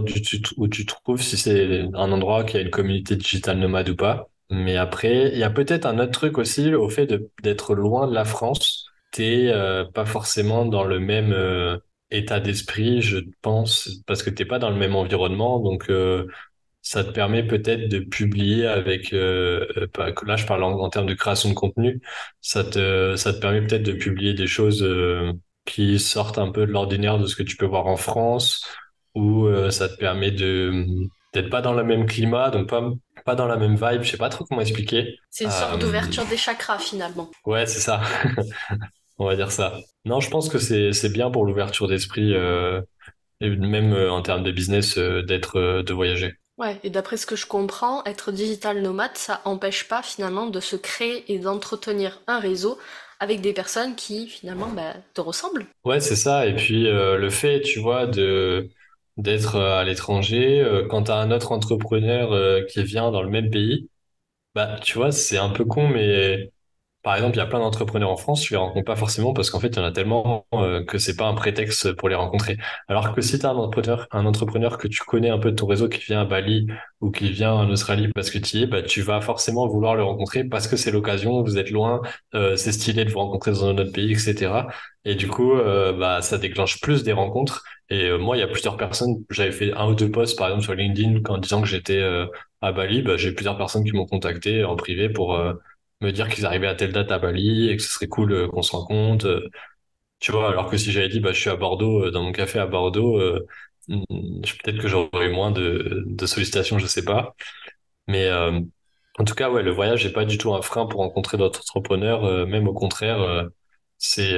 où 0.57 0.67
tu, 0.67 0.85
trouves, 0.85 1.21
si 1.21 1.35
c'est 1.35 1.81
un 1.95 2.11
endroit 2.11 2.43
qui 2.43 2.57
a 2.57 2.61
une 2.61 2.69
communauté 2.69 3.15
digital 3.15 3.57
nomade 3.57 3.89
ou 3.89 3.95
pas. 3.95 4.29
Mais 4.51 4.77
après, 4.77 5.31
il 5.33 5.39
y 5.39 5.43
a 5.43 5.49
peut-être 5.49 5.87
un 5.87 5.97
autre 5.99 6.11
truc 6.11 6.37
aussi, 6.37 6.75
au 6.75 6.89
fait 6.89 7.11
d'être 7.41 7.73
loin 7.73 8.07
de 8.07 8.13
la 8.13 8.25
France. 8.25 8.85
T'es 9.11 9.47
euh, 9.47 9.83
pas 9.85 10.05
forcément 10.05 10.65
dans 10.65 10.83
le 10.83 10.99
même 10.99 11.33
euh, 11.33 11.77
état 12.15 12.39
d'esprit, 12.39 13.01
je 13.01 13.19
pense, 13.41 13.89
parce 14.07 14.23
que 14.23 14.29
t'es 14.29 14.45
pas 14.45 14.59
dans 14.59 14.69
le 14.69 14.75
même 14.77 14.95
environnement. 14.95 15.59
Donc, 15.59 15.89
euh, 15.89 16.27
ça 16.81 17.03
te 17.03 17.11
permet 17.11 17.43
peut-être 17.45 17.89
de 17.89 17.99
publier 17.99 18.67
avec, 18.67 19.13
euh, 19.13 19.65
euh, 19.99 20.13
là 20.25 20.35
je 20.35 20.45
parle 20.45 20.63
en, 20.63 20.79
en 20.79 20.89
termes 20.89 21.07
de 21.07 21.13
création 21.15 21.49
de 21.49 21.55
contenu, 21.55 22.01
ça 22.41 22.63
te, 22.63 23.15
ça 23.15 23.33
te 23.33 23.39
permet 23.39 23.61
peut-être 23.65 23.83
de 23.83 23.93
publier 23.93 24.33
des 24.35 24.47
choses 24.47 24.83
euh, 24.83 25.33
qui 25.65 25.99
sortent 25.99 26.37
un 26.37 26.51
peu 26.51 26.65
de 26.67 26.71
l'ordinaire 26.71 27.17
de 27.17 27.25
ce 27.25 27.35
que 27.35 27.43
tu 27.43 27.57
peux 27.57 27.65
voir 27.65 27.87
en 27.87 27.97
France, 27.97 28.65
ou 29.15 29.45
euh, 29.47 29.71
ça 29.71 29.89
te 29.89 29.95
permet 29.97 30.31
de 30.31 30.85
d'être 31.33 31.49
pas 31.49 31.61
dans 31.61 31.73
le 31.73 31.83
même 31.83 32.05
climat, 32.05 32.49
donc 32.49 32.69
pas, 32.69 32.81
pas 33.25 33.35
dans 33.35 33.45
la 33.47 33.57
même 33.57 33.75
vibe, 33.75 34.03
je 34.03 34.11
sais 34.11 34.17
pas 34.17 34.29
trop 34.29 34.45
comment 34.45 34.61
expliquer. 34.61 35.17
C'est 35.29 35.43
une 35.43 35.51
sorte 35.51 35.79
d'ouverture 35.81 36.25
des 36.25 36.37
chakras 36.37 36.79
finalement. 36.79 37.29
ouais, 37.45 37.65
c'est 37.65 37.79
ça, 37.79 38.01
on 39.17 39.25
va 39.25 39.35
dire 39.35 39.51
ça. 39.51 39.77
Non, 40.05 40.19
je 40.19 40.29
pense 40.29 40.49
que 40.49 40.59
c'est 40.59 41.09
bien 41.11 41.31
pour 41.31 41.45
l'ouverture 41.45 41.87
d'esprit, 41.87 42.33
euh, 42.33 42.81
et 43.41 43.49
même 43.49 43.93
euh, 43.93 44.11
en 44.11 44.21
termes 44.21 44.43
de 44.43 44.51
business, 44.51 44.97
euh, 44.97 45.23
d'être, 45.23 45.81
de 45.81 45.93
voyager. 45.93 46.33
Ouais, 46.57 46.79
et 46.83 46.89
d'après 46.89 47.17
ce 47.17 47.25
que 47.25 47.35
je 47.35 47.45
comprends, 47.45 48.03
être 48.05 48.31
digital 48.31 48.81
nomade, 48.81 49.15
ça 49.15 49.41
empêche 49.45 49.87
pas 49.87 50.01
finalement 50.01 50.45
de 50.45 50.59
se 50.59 50.75
créer 50.75 51.31
et 51.31 51.39
d'entretenir 51.39 52.21
un 52.27 52.39
réseau 52.39 52.77
avec 53.19 53.41
des 53.41 53.51
personnes 53.51 53.95
qui 53.95 54.27
finalement 54.27 54.69
bah, 54.69 54.93
te 55.13 55.21
ressemblent. 55.21 55.65
Ouais, 55.83 55.99
c'est 55.99 56.15
ça. 56.15 56.45
Et 56.47 56.55
puis 56.55 56.83
le 56.83 57.29
fait, 57.29 57.61
tu 57.61 57.79
vois, 57.79 58.05
de 58.05 58.69
d'être 59.17 59.57
à 59.57 59.83
l'étranger, 59.85 60.85
quand 60.89 61.03
tu 61.03 61.11
as 61.11 61.15
un 61.15 61.31
autre 61.31 61.51
entrepreneur 61.51 62.65
qui 62.67 62.83
vient 62.83 63.11
dans 63.11 63.21
le 63.21 63.29
même 63.29 63.49
pays, 63.49 63.89
bah 64.53 64.79
tu 64.81 64.97
vois, 64.97 65.11
c'est 65.11 65.37
un 65.37 65.49
peu 65.49 65.65
con, 65.65 65.89
mais 65.89 66.51
par 67.05 67.15
exemple, 67.15 67.35
il 67.35 67.39
y 67.39 67.41
a 67.41 67.45
plein 67.45 67.59
d'entrepreneurs 67.59 68.09
en 68.09 68.17
France, 68.17 68.41
tu 68.41 68.53
les 68.53 68.57
rencontres 68.57 68.85
pas 68.85 68.95
forcément 68.95 69.31
parce 69.33 69.51
qu'en 69.51 69.59
fait, 69.59 69.67
il 69.67 69.75
y 69.75 69.79
en 69.79 69.83
a 69.85 69.91
tellement 69.91 70.47
euh, 70.53 70.83
que 70.83 70.97
c'est 70.97 71.15
pas 71.15 71.27
un 71.27 71.35
prétexte 71.35 71.93
pour 71.93 72.09
les 72.09 72.15
rencontrer. 72.15 72.57
Alors 72.87 73.13
que 73.13 73.21
si 73.21 73.37
tu 73.37 73.45
as 73.45 73.49
un 73.51 73.55
entrepreneur, 73.55 74.07
un 74.11 74.25
entrepreneur 74.25 74.79
que 74.79 74.87
tu 74.87 75.03
connais 75.03 75.29
un 75.29 75.37
peu 75.37 75.51
de 75.51 75.55
ton 75.55 75.67
réseau 75.67 75.87
qui 75.87 75.99
vient 75.99 76.21
à 76.21 76.25
Bali 76.25 76.65
ou 77.01 77.11
qui 77.11 77.29
vient 77.29 77.53
en 77.53 77.69
Australie 77.69 78.07
parce 78.15 78.31
que 78.31 78.39
tu 78.39 78.57
y 78.57 78.63
es, 78.63 78.67
bah, 78.67 78.81
tu 78.81 79.01
vas 79.03 79.21
forcément 79.21 79.67
vouloir 79.67 79.95
le 79.95 80.03
rencontrer 80.03 80.43
parce 80.45 80.67
que 80.67 80.77
c'est 80.77 80.89
l'occasion, 80.91 81.43
vous 81.43 81.59
êtes 81.59 81.69
loin, 81.69 82.01
euh, 82.33 82.55
c'est 82.55 82.71
stylé 82.71 83.05
de 83.05 83.11
vous 83.11 83.19
rencontrer 83.19 83.51
dans 83.51 83.65
un 83.65 83.77
autre 83.77 83.91
pays, 83.91 84.11
etc. 84.11 84.67
Et 85.03 85.13
du 85.13 85.27
coup, 85.27 85.53
euh, 85.53 85.93
bah, 85.93 86.23
ça 86.23 86.39
déclenche 86.39 86.81
plus 86.81 87.03
des 87.03 87.13
rencontres. 87.13 87.63
Et 87.89 88.05
euh, 88.05 88.17
moi, 88.17 88.35
il 88.35 88.39
y 88.39 88.43
a 88.43 88.47
plusieurs 88.47 88.77
personnes, 88.77 89.23
j'avais 89.29 89.51
fait 89.51 89.73
un 89.73 89.87
ou 89.89 89.93
deux 89.93 90.09
posts, 90.09 90.37
par 90.39 90.47
exemple, 90.47 90.63
sur 90.63 90.73
LinkedIn, 90.73 91.21
en 91.29 91.37
disant 91.37 91.61
que 91.61 91.67
j'étais 91.67 92.01
à 92.61 92.71
Bali, 92.71 93.03
bah, 93.03 93.15
j'ai 93.17 93.31
plusieurs 93.33 93.57
personnes 93.57 93.83
qui 93.83 93.91
m'ont 93.91 94.07
contacté 94.07 94.63
en 94.63 94.75
privé 94.75 95.09
pour 95.09 95.39
me 96.05 96.11
dire 96.11 96.29
qu'ils 96.29 96.45
arrivaient 96.45 96.67
à 96.67 96.75
telle 96.75 96.91
date 96.91 97.11
à 97.11 97.19
Bali 97.19 97.69
et 97.69 97.77
que 97.77 97.83
ce 97.83 97.89
serait 97.89 98.07
cool 98.07 98.31
euh, 98.31 98.47
qu'on 98.47 98.61
se 98.61 98.71
rencontre. 98.71 99.27
Euh, 99.27 99.49
tu 100.19 100.31
vois, 100.31 100.49
alors 100.49 100.69
que 100.69 100.77
si 100.77 100.91
j'avais 100.91 101.09
dit, 101.09 101.19
bah, 101.19 101.33
je 101.33 101.39
suis 101.39 101.49
à 101.49 101.55
Bordeaux, 101.55 102.05
euh, 102.05 102.11
dans 102.11 102.23
mon 102.23 102.31
café 102.31 102.59
à 102.59 102.67
Bordeaux, 102.67 103.21
hmm, 103.87 104.03
peut-être 104.63 104.79
que 104.79 104.87
j'aurais 104.87 105.29
moins 105.29 105.51
de, 105.51 106.05
sollicitations, 106.25 106.79
je 106.79 106.87
sais 106.87 107.03
pas. 107.03 107.35
Mais 108.07 108.31
en 108.31 109.23
tout 109.25 109.35
cas, 109.35 109.49
ouais, 109.49 109.63
le 109.63 109.71
voyage 109.71 110.05
n'est 110.05 110.11
pas 110.11 110.25
du 110.25 110.37
tout 110.37 110.53
un 110.53 110.61
frein 110.61 110.85
pour 110.85 111.01
rencontrer 111.01 111.37
d'autres 111.37 111.61
entrepreneurs, 111.61 112.47
même 112.47 112.67
au 112.67 112.73
contraire, 112.73 113.47
c'est 113.97 114.35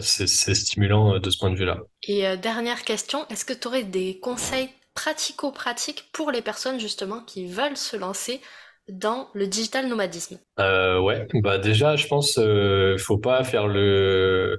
c'est 0.00 0.54
stimulant 0.54 1.18
de 1.18 1.30
ce 1.30 1.38
point 1.38 1.50
de 1.50 1.56
vue-là. 1.56 1.78
Et 2.06 2.36
dernière 2.36 2.84
question, 2.84 3.26
est-ce 3.28 3.44
que 3.44 3.54
tu 3.54 3.66
aurais 3.68 3.84
des 3.84 4.18
conseils 4.20 4.68
pratico-pratiques 4.94 6.08
pour 6.12 6.30
les 6.30 6.42
personnes 6.42 6.80
justement 6.80 7.20
qui 7.20 7.46
veulent 7.46 7.76
se 7.76 7.96
lancer 7.96 8.40
dans 8.88 9.28
le 9.34 9.46
digital 9.46 9.88
nomadisme 9.88 10.38
euh, 10.58 11.00
Ouais, 11.00 11.26
bah 11.34 11.58
déjà, 11.58 11.96
je 11.96 12.06
pense 12.08 12.38
euh, 12.38 12.96
faut 12.98 13.18
pas 13.18 13.44
faire 13.44 13.68
le 13.68 14.58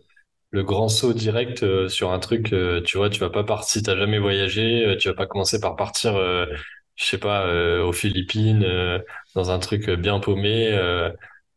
le 0.51 0.63
grand 0.63 0.89
saut 0.89 1.13
direct 1.13 1.61
euh, 1.63 1.89
sur 1.89 2.11
un 2.11 2.19
truc. 2.19 2.53
Euh, 2.53 2.81
tu 2.83 2.97
vois, 2.97 3.09
tu 3.09 3.19
vas 3.19 3.29
pas 3.29 3.43
partir 3.43 3.69
si 3.69 3.83
t'as 3.83 3.97
jamais 3.97 4.19
voyagé, 4.19 4.95
tu 4.99 5.09
vas 5.09 5.13
pas 5.15 5.27
commencer 5.27 5.59
par 5.59 5.75
partir, 5.75 6.13
je 6.95 7.05
sais 7.05 7.17
pas, 7.17 7.47
aux 7.83 7.91
Philippines, 7.93 8.65
dans 9.35 9.51
un 9.51 9.59
truc 9.59 9.89
bien 9.89 10.19
paumé, 10.19 10.77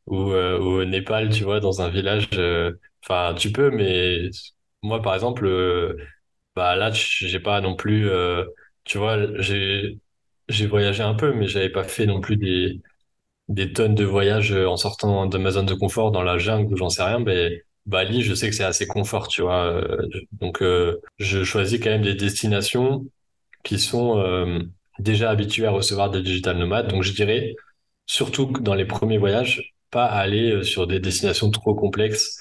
ou, 0.06 0.16
ou 0.32 0.34
au 0.34 0.84
Népal, 0.84 1.30
tu 1.30 1.44
vois, 1.44 1.60
dans 1.60 1.80
un 1.82 1.88
village. 1.90 2.28
Enfin, 3.04 3.34
tu 3.34 3.50
peux, 3.52 3.70
mais 3.70 4.30
moi, 4.82 5.00
par 5.02 5.14
exemple, 5.14 5.46
bah 6.56 6.76
là, 6.76 6.90
j'ai 6.92 7.40
pas 7.40 7.60
non 7.60 7.76
plus. 7.76 8.08
tu 8.84 8.98
vois, 8.98 9.18
j'ai 9.40 9.98
j'ai 10.48 10.66
voyagé 10.66 11.02
un 11.02 11.14
peu, 11.14 11.32
mais 11.32 11.46
j'avais 11.48 11.70
pas 11.70 11.84
fait 11.84 12.06
non 12.06 12.20
plus 12.20 12.36
des, 12.36 12.80
des 13.48 13.72
tonnes 13.72 13.94
de 13.94 14.04
voyages 14.04 14.52
en 14.52 14.76
sortant 14.76 15.26
de 15.26 15.38
ma 15.38 15.50
zone 15.52 15.66
de 15.66 15.74
confort 15.74 16.10
dans 16.12 16.22
la 16.22 16.38
jungle 16.38 16.72
ou 16.72 16.76
j'en 16.76 16.88
sais 16.88 17.02
rien. 17.02 17.18
Mais 17.20 17.62
Bali, 17.86 18.22
je 18.22 18.34
sais 18.34 18.48
que 18.50 18.54
c'est 18.56 18.64
assez 18.64 18.86
confort, 18.86 19.28
tu 19.28 19.42
vois. 19.42 19.66
Euh, 19.66 19.98
donc, 20.32 20.62
euh, 20.62 21.00
je 21.18 21.44
choisis 21.44 21.80
quand 21.80 21.90
même 21.90 22.02
des 22.02 22.14
destinations 22.14 23.06
qui 23.64 23.78
sont 23.78 24.18
euh, 24.20 24.60
déjà 24.98 25.30
habituées 25.30 25.66
à 25.66 25.70
recevoir 25.70 26.10
des 26.10 26.22
digital 26.22 26.58
nomades. 26.58 26.88
Donc, 26.88 27.02
je 27.02 27.12
dirais, 27.12 27.54
surtout 28.06 28.46
dans 28.60 28.74
les 28.74 28.84
premiers 28.86 29.18
voyages, 29.18 29.74
pas 29.90 30.06
aller 30.06 30.62
sur 30.64 30.86
des 30.86 31.00
destinations 31.00 31.50
trop 31.50 31.74
complexes. 31.74 32.38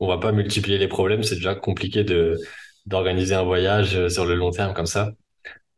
On 0.00 0.08
va 0.08 0.18
pas 0.18 0.32
multiplier 0.32 0.78
les 0.78 0.88
problèmes. 0.88 1.22
C'est 1.22 1.36
déjà 1.36 1.54
compliqué 1.54 2.04
de 2.04 2.38
d'organiser 2.86 3.34
un 3.34 3.44
voyage 3.44 4.08
sur 4.08 4.26
le 4.26 4.34
long 4.34 4.50
terme 4.50 4.74
comme 4.74 4.86
ça. 4.86 5.12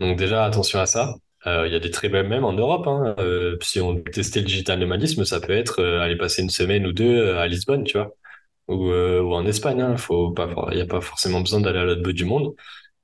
Donc 0.01 0.19
déjà, 0.19 0.45
attention 0.45 0.81
à 0.81 0.87
ça. 0.87 1.15
Euh, 1.46 1.66
il 1.66 1.72
y 1.72 1.76
a 1.76 1.80
des 1.80 1.90
très 1.90 2.09
belles, 2.09 2.28
même 2.28 2.44
en 2.44 2.52
Europe. 2.52 2.87
Hein, 2.87 3.14
euh, 3.18 3.57
si 3.61 3.80
on 3.80 4.00
testait 4.00 4.40
le 4.40 4.46
digital 4.46 4.78
nomadisme, 4.78 5.24
ça 5.24 5.40
peut 5.40 5.52
être 5.52 5.80
euh, 5.80 6.00
aller 6.00 6.16
passer 6.16 6.42
une 6.42 6.50
semaine 6.50 6.87
ou 6.87 6.92
deux 6.92 7.35
à 7.35 7.46
Lisbonne, 7.46 7.85
tu 7.85 7.98
vois, 7.98 8.14
ou, 8.68 8.90
ou 8.90 9.35
en 9.35 9.46
Espagne. 9.46 9.83
Hein, 9.83 9.96
faut 9.96 10.30
pas, 10.30 10.48
il 10.70 10.76
n'y 10.76 10.83
a 10.83 10.87
pas 10.87 11.00
forcément 11.00 11.40
besoin 11.40 11.61
d'aller 11.61 11.80
à 11.80 11.85
l'autre 11.85 12.02
bout 12.02 12.12
du 12.12 12.24
monde. 12.24 12.54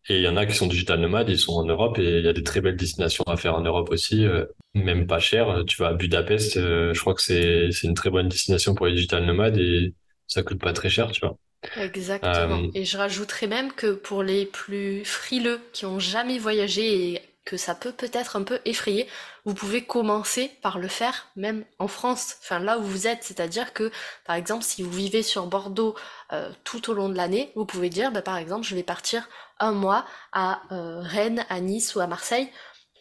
Et 0.08 0.16
il 0.16 0.22
y 0.22 0.28
en 0.28 0.36
a 0.36 0.46
qui 0.46 0.54
sont 0.56 0.66
digital 0.66 0.98
nomades, 1.00 1.28
ils 1.28 1.38
sont 1.38 1.52
en 1.52 1.64
Europe 1.64 1.98
et 1.98 2.18
il 2.18 2.24
y 2.24 2.28
a 2.28 2.32
des 2.32 2.42
très 2.42 2.62
belles 2.62 2.76
destinations 2.76 3.22
à 3.26 3.36
faire 3.36 3.54
en 3.54 3.60
Europe 3.60 3.90
aussi, 3.90 4.26
même 4.74 5.06
pas 5.06 5.18
cher. 5.20 5.62
Tu 5.68 5.76
vas 5.76 5.88
à 5.88 5.92
Budapest, 5.92 6.54
je 6.54 6.98
crois 6.98 7.14
que 7.14 7.22
c'est 7.22 7.68
c'est 7.70 7.86
une 7.86 7.94
très 7.94 8.10
bonne 8.10 8.28
destination 8.28 8.74
pour 8.74 8.86
les 8.86 8.94
digital 8.94 9.24
nomades 9.26 9.58
et 9.58 9.92
ça 10.26 10.42
coûte 10.42 10.58
pas 10.58 10.72
très 10.72 10.88
cher, 10.88 11.12
tu 11.12 11.20
vois. 11.20 11.36
Exactement. 11.76 12.62
Et 12.74 12.86
je 12.86 12.96
rajouterais 12.96 13.46
même 13.46 13.72
que 13.72 13.92
pour 13.92 14.22
les 14.22 14.46
plus 14.46 15.04
frileux 15.04 15.60
qui 15.72 15.84
ont 15.84 16.00
jamais 16.00 16.38
voyagé 16.38 17.12
et 17.12 17.20
que 17.50 17.56
ça 17.56 17.74
peut 17.74 17.90
peut-être 17.90 18.36
un 18.36 18.44
peu 18.44 18.60
effrayer, 18.64 19.08
vous 19.44 19.54
pouvez 19.54 19.82
commencer 19.82 20.52
par 20.62 20.78
le 20.78 20.86
faire 20.86 21.26
même 21.34 21.64
en 21.80 21.88
France, 21.88 22.36
enfin 22.42 22.60
là 22.60 22.78
où 22.78 22.82
vous 22.82 23.08
êtes, 23.08 23.24
c'est-à-dire 23.24 23.72
que 23.72 23.90
par 24.24 24.36
exemple 24.36 24.62
si 24.62 24.84
vous 24.84 24.90
vivez 24.92 25.24
sur 25.24 25.48
Bordeaux 25.48 25.96
euh, 26.32 26.48
tout 26.62 26.90
au 26.90 26.94
long 26.94 27.08
de 27.08 27.16
l'année, 27.16 27.50
vous 27.56 27.64
pouvez 27.64 27.90
dire 27.90 28.12
bah, 28.12 28.22
par 28.22 28.36
exemple 28.36 28.64
je 28.64 28.76
vais 28.76 28.84
partir 28.84 29.28
un 29.58 29.72
mois 29.72 30.04
à 30.32 30.60
euh, 30.70 31.00
Rennes, 31.00 31.44
à 31.48 31.58
Nice 31.60 31.96
ou 31.96 32.00
à 32.00 32.06
Marseille 32.06 32.48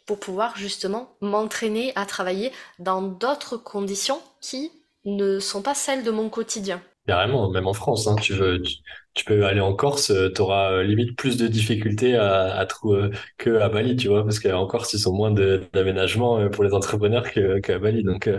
pour 0.08 0.20
pouvoir 0.20 0.58
justement 0.58 1.16
m'entraîner 1.22 1.94
à 1.96 2.08
travailler 2.08 2.52
dans 2.80 3.04
d'autres 3.04 3.56
conditions 3.56 4.20
qui 4.42 4.72
ne 5.06 5.40
sont 5.40 5.62
pas 5.62 5.76
celles 5.76 6.04
de 6.04 6.10
mon 6.10 6.30
quotidien. 6.30 6.82
Carrément, 7.06 7.52
même 7.52 7.68
en 7.68 7.74
France, 7.74 8.08
hein, 8.08 8.16
tu 8.16 8.34
veux, 8.34 8.64
peux 9.26 9.46
aller 9.46 9.62
en 9.62 9.74
Corse, 9.74 10.12
euh, 10.12 10.32
tu 10.34 10.42
auras 10.42 10.72
euh, 10.72 10.84
limite 10.84 11.16
plus 11.18 11.38
de 11.38 11.48
difficultés 11.48 12.16
à, 12.16 12.66
trouver 12.68 13.10
que 13.38 13.58
à 13.60 13.70
Bali, 13.70 13.96
tu 13.96 14.08
vois, 14.08 14.24
parce 14.24 14.40
qu'en 14.40 14.68
Corse, 14.68 14.94
ils 14.94 15.00
sont 15.00 15.14
moins 15.14 15.32
d'aménagement 15.32 16.40
euh, 16.40 16.50
pour 16.50 16.64
les 16.64 16.74
entrepreneurs 16.74 17.24
qu'à 17.32 17.80
Bali. 17.80 18.04
Donc, 18.04 18.30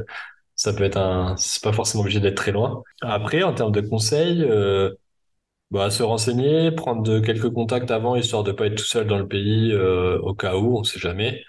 ça 0.56 0.72
peut 0.72 0.84
être 0.84 0.98
un, 0.98 1.36
c'est 1.36 1.62
pas 1.62 1.72
forcément 1.72 2.02
obligé 2.02 2.20
d'être 2.20 2.36
très 2.36 2.52
loin. 2.52 2.82
Après, 3.02 3.42
en 3.42 3.54
termes 3.54 3.72
de 3.72 3.80
conseils, 3.80 4.46
bah, 5.70 5.90
se 5.90 6.02
renseigner, 6.02 6.72
prendre 6.72 7.20
quelques 7.20 7.50
contacts 7.52 7.90
avant, 7.90 8.16
histoire 8.16 8.42
de 8.42 8.52
pas 8.52 8.66
être 8.66 8.76
tout 8.76 8.84
seul 8.84 9.06
dans 9.06 9.18
le 9.18 9.28
pays, 9.28 9.74
au 9.74 10.34
cas 10.34 10.56
où, 10.56 10.78
on 10.78 10.84
sait 10.84 10.98
jamais. 11.00 11.42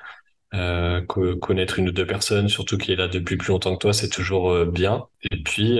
connaître 1.07 1.79
une 1.79 1.89
ou 1.89 1.91
deux 1.91 2.05
personnes, 2.05 2.49
surtout 2.49 2.77
qui 2.77 2.93
est 2.93 2.95
là 2.95 3.07
depuis 3.07 3.37
plus 3.37 3.49
longtemps 3.49 3.73
que 3.75 3.81
toi, 3.81 3.93
c'est 3.93 4.09
toujours 4.09 4.65
bien. 4.65 5.07
Et 5.31 5.41
puis, 5.43 5.79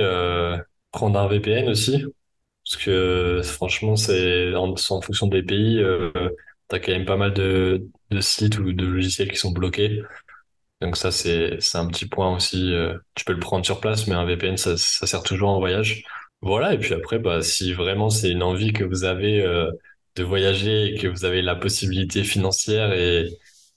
prendre 0.91 1.19
un 1.19 1.27
VPN 1.27 1.69
aussi, 1.69 2.05
parce 2.71 2.83
que 2.85 3.41
franchement, 3.43 3.95
c'est 3.97 4.55
en, 4.55 4.75
fonction 4.77 5.27
des 5.27 5.43
pays, 5.43 5.79
euh, 5.79 6.11
tu 6.69 6.75
as 6.75 6.79
quand 6.79 6.91
même 6.93 7.05
pas 7.05 7.17
mal 7.17 7.33
de, 7.33 7.85
sites 8.21 8.59
ou 8.59 8.71
de 8.73 8.85
logiciels 8.85 9.29
qui 9.29 9.37
sont 9.37 9.51
bloqués. 9.51 10.01
Donc 10.81 10.97
ça, 10.97 11.11
c'est 11.11 11.59
un 11.75 11.87
petit 11.87 12.07
point 12.07 12.35
aussi. 12.35 12.73
Euh, 12.73 12.97
tu 13.15 13.25
peux 13.25 13.33
le 13.33 13.39
prendre 13.39 13.65
sur 13.65 13.81
place, 13.81 14.07
mais 14.07 14.15
un 14.15 14.25
VPN, 14.25 14.57
ça, 14.57 14.77
sert 14.77 15.23
toujours 15.23 15.49
en 15.49 15.59
voyage. 15.59 16.03
Voilà, 16.41 16.73
et 16.73 16.79
puis 16.79 16.93
après, 16.93 17.19
bah, 17.19 17.41
si 17.43 17.73
vraiment 17.73 18.09
c'est 18.09 18.31
une 18.31 18.43
envie 18.43 18.73
que 18.73 18.83
vous 18.83 19.03
avez 19.03 19.41
euh, 19.41 19.71
de 20.15 20.23
voyager 20.23 20.93
et 20.93 20.97
que 20.97 21.07
vous 21.07 21.25
avez 21.25 21.41
la 21.41 21.55
possibilité 21.55 22.23
financière 22.23 22.93
et, 22.93 23.29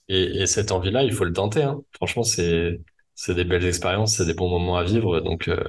et, 0.09 0.41
et 0.41 0.47
cette 0.47 0.71
envie-là, 0.71 1.03
il 1.03 1.13
faut 1.13 1.25
le 1.25 1.33
tenter. 1.33 1.63
Hein. 1.63 1.81
Franchement, 1.93 2.23
c'est 2.23 2.81
c'est 3.15 3.35
des 3.35 3.45
belles 3.45 3.65
expériences, 3.65 4.17
c'est 4.17 4.25
des 4.25 4.33
bons 4.33 4.49
moments 4.49 4.77
à 4.77 4.83
vivre. 4.83 5.21
Donc, 5.21 5.47
euh, 5.47 5.63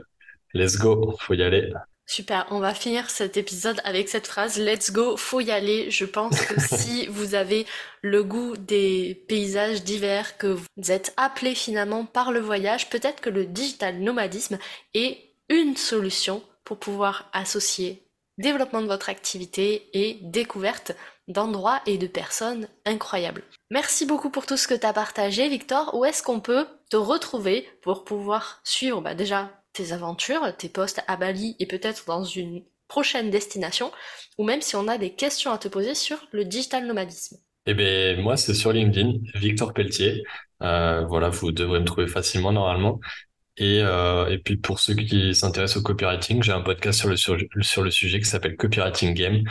Let's 0.54 0.78
go, 0.78 1.16
faut 1.20 1.34
y 1.34 1.42
aller. 1.42 1.72
Super, 2.09 2.47
on 2.51 2.61
va 2.61 2.73
finir 2.73 3.11
cet 3.11 3.37
épisode 3.37 3.81
avec 3.83 4.09
cette 4.09 4.29
phrase 4.29 4.59
Let's 4.59 4.92
go, 4.92 5.16
faut 5.16 5.40
y 5.40 5.51
aller. 5.51 5.90
Je 5.90 6.05
pense 6.05 6.40
que 6.40 6.61
si 6.77 7.09
vous 7.09 7.35
avez 7.35 7.66
le 8.01 8.23
goût 8.23 8.57
des 8.57 9.25
paysages 9.29 9.83
divers, 9.83 10.38
que 10.38 10.47
vous 10.47 10.92
êtes 10.92 11.12
appelé 11.16 11.55
finalement 11.57 12.05
par 12.05 12.31
le 12.31 12.40
voyage, 12.40 12.90
peut-être 12.90 13.21
que 13.21 13.31
le 13.31 13.45
digital 13.45 13.99
nomadisme 13.99 14.59
est 14.95 15.19
une 15.49 15.77
solution 15.77 16.42
pour 16.64 16.79
pouvoir 16.79 17.29
associer 17.33 18.03
développement 18.38 18.83
de 18.83 18.87
votre 18.87 19.09
activité 19.09 19.88
et 19.92 20.19
découverte 20.23 20.92
d'endroits 21.27 21.81
et 21.87 21.99
de 21.99 22.07
personnes 22.07 22.69
incroyables. 22.85 23.42
Merci 23.71 24.07
beaucoup 24.07 24.31
pour 24.31 24.47
tout 24.47 24.57
ce 24.57 24.69
que 24.69 24.75
tu 24.75 24.87
as 24.87 24.92
partagé, 24.92 25.49
Victor. 25.49 25.95
Où 25.95 26.05
est-ce 26.05 26.23
qu'on 26.23 26.40
peut 26.40 26.66
te 26.90 26.97
retrouver 26.97 27.69
pour 27.83 28.05
pouvoir 28.05 28.61
suivre? 28.62 29.01
Bah 29.01 29.14
déjà 29.14 29.51
tes 29.76 29.92
aventures, 29.92 30.56
tes 30.56 30.68
postes 30.68 31.02
à 31.06 31.16
Bali 31.16 31.56
et 31.58 31.66
peut-être 31.66 32.04
dans 32.06 32.24
une 32.24 32.62
prochaine 32.88 33.30
destination, 33.30 33.92
ou 34.38 34.44
même 34.44 34.62
si 34.62 34.76
on 34.76 34.88
a 34.88 34.98
des 34.98 35.14
questions 35.14 35.52
à 35.52 35.58
te 35.58 35.68
poser 35.68 35.94
sur 35.94 36.18
le 36.32 36.44
digital 36.44 36.86
nomadisme. 36.86 37.36
Eh 37.66 37.74
bien, 37.74 38.16
moi, 38.16 38.36
c'est 38.36 38.54
sur 38.54 38.72
LinkedIn, 38.72 39.14
Victor 39.34 39.72
Pelletier. 39.72 40.22
Euh, 40.62 41.04
voilà, 41.06 41.28
vous 41.30 41.50
devrez 41.50 41.80
me 41.80 41.84
trouver 41.84 42.06
facilement 42.06 42.52
normalement. 42.52 43.00
Et, 43.56 43.80
euh, 43.82 44.28
et 44.28 44.38
puis 44.38 44.56
pour 44.56 44.78
ceux 44.78 44.94
qui 44.94 45.34
s'intéressent 45.34 45.78
au 45.78 45.82
copywriting, 45.82 46.42
j'ai 46.42 46.52
un 46.52 46.60
podcast 46.60 46.98
sur 46.98 47.08
le, 47.08 47.16
sur, 47.16 47.82
le 47.82 47.90
sujet 47.90 48.20
qui 48.20 48.26
s'appelle 48.26 48.56
Copywriting 48.56 49.14
Game. 49.14 49.42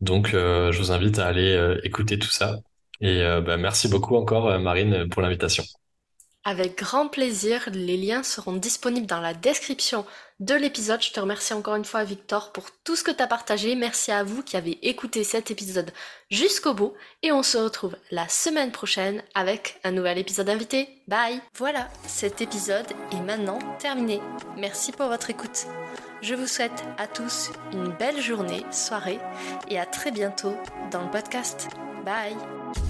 Donc, 0.00 0.34
euh, 0.34 0.72
je 0.72 0.78
vous 0.78 0.90
invite 0.90 1.18
à 1.18 1.26
aller 1.26 1.78
écouter 1.84 2.18
tout 2.18 2.30
ça. 2.30 2.56
Et 3.00 3.22
bah, 3.46 3.56
merci 3.56 3.88
beaucoup 3.88 4.16
encore, 4.16 4.58
Marine, 4.58 5.08
pour 5.08 5.22
l'invitation. 5.22 5.64
Avec 6.44 6.78
grand 6.78 7.08
plaisir, 7.08 7.68
les 7.72 7.98
liens 7.98 8.22
seront 8.22 8.54
disponibles 8.54 9.06
dans 9.06 9.20
la 9.20 9.34
description 9.34 10.06
de 10.40 10.54
l'épisode. 10.54 11.02
Je 11.02 11.12
te 11.12 11.20
remercie 11.20 11.52
encore 11.52 11.74
une 11.74 11.84
fois 11.84 12.02
Victor 12.02 12.50
pour 12.52 12.70
tout 12.82 12.96
ce 12.96 13.04
que 13.04 13.10
tu 13.10 13.22
as 13.22 13.26
partagé. 13.26 13.74
Merci 13.74 14.10
à 14.10 14.24
vous 14.24 14.42
qui 14.42 14.56
avez 14.56 14.78
écouté 14.88 15.22
cet 15.22 15.50
épisode 15.50 15.92
jusqu'au 16.30 16.72
bout. 16.72 16.94
Et 17.22 17.30
on 17.30 17.42
se 17.42 17.58
retrouve 17.58 17.94
la 18.10 18.26
semaine 18.28 18.72
prochaine 18.72 19.22
avec 19.34 19.78
un 19.84 19.90
nouvel 19.90 20.16
épisode 20.16 20.48
invité. 20.48 20.88
Bye 21.08 21.42
Voilà, 21.56 21.88
cet 22.06 22.40
épisode 22.40 22.90
est 23.12 23.20
maintenant 23.20 23.58
terminé. 23.78 24.20
Merci 24.56 24.92
pour 24.92 25.08
votre 25.08 25.28
écoute. 25.28 25.66
Je 26.22 26.34
vous 26.34 26.46
souhaite 26.46 26.84
à 26.96 27.06
tous 27.06 27.50
une 27.72 27.92
belle 27.98 28.20
journée, 28.20 28.64
soirée 28.70 29.18
et 29.68 29.78
à 29.78 29.84
très 29.84 30.10
bientôt 30.10 30.54
dans 30.90 31.02
le 31.02 31.10
podcast. 31.10 31.68
Bye 32.04 32.89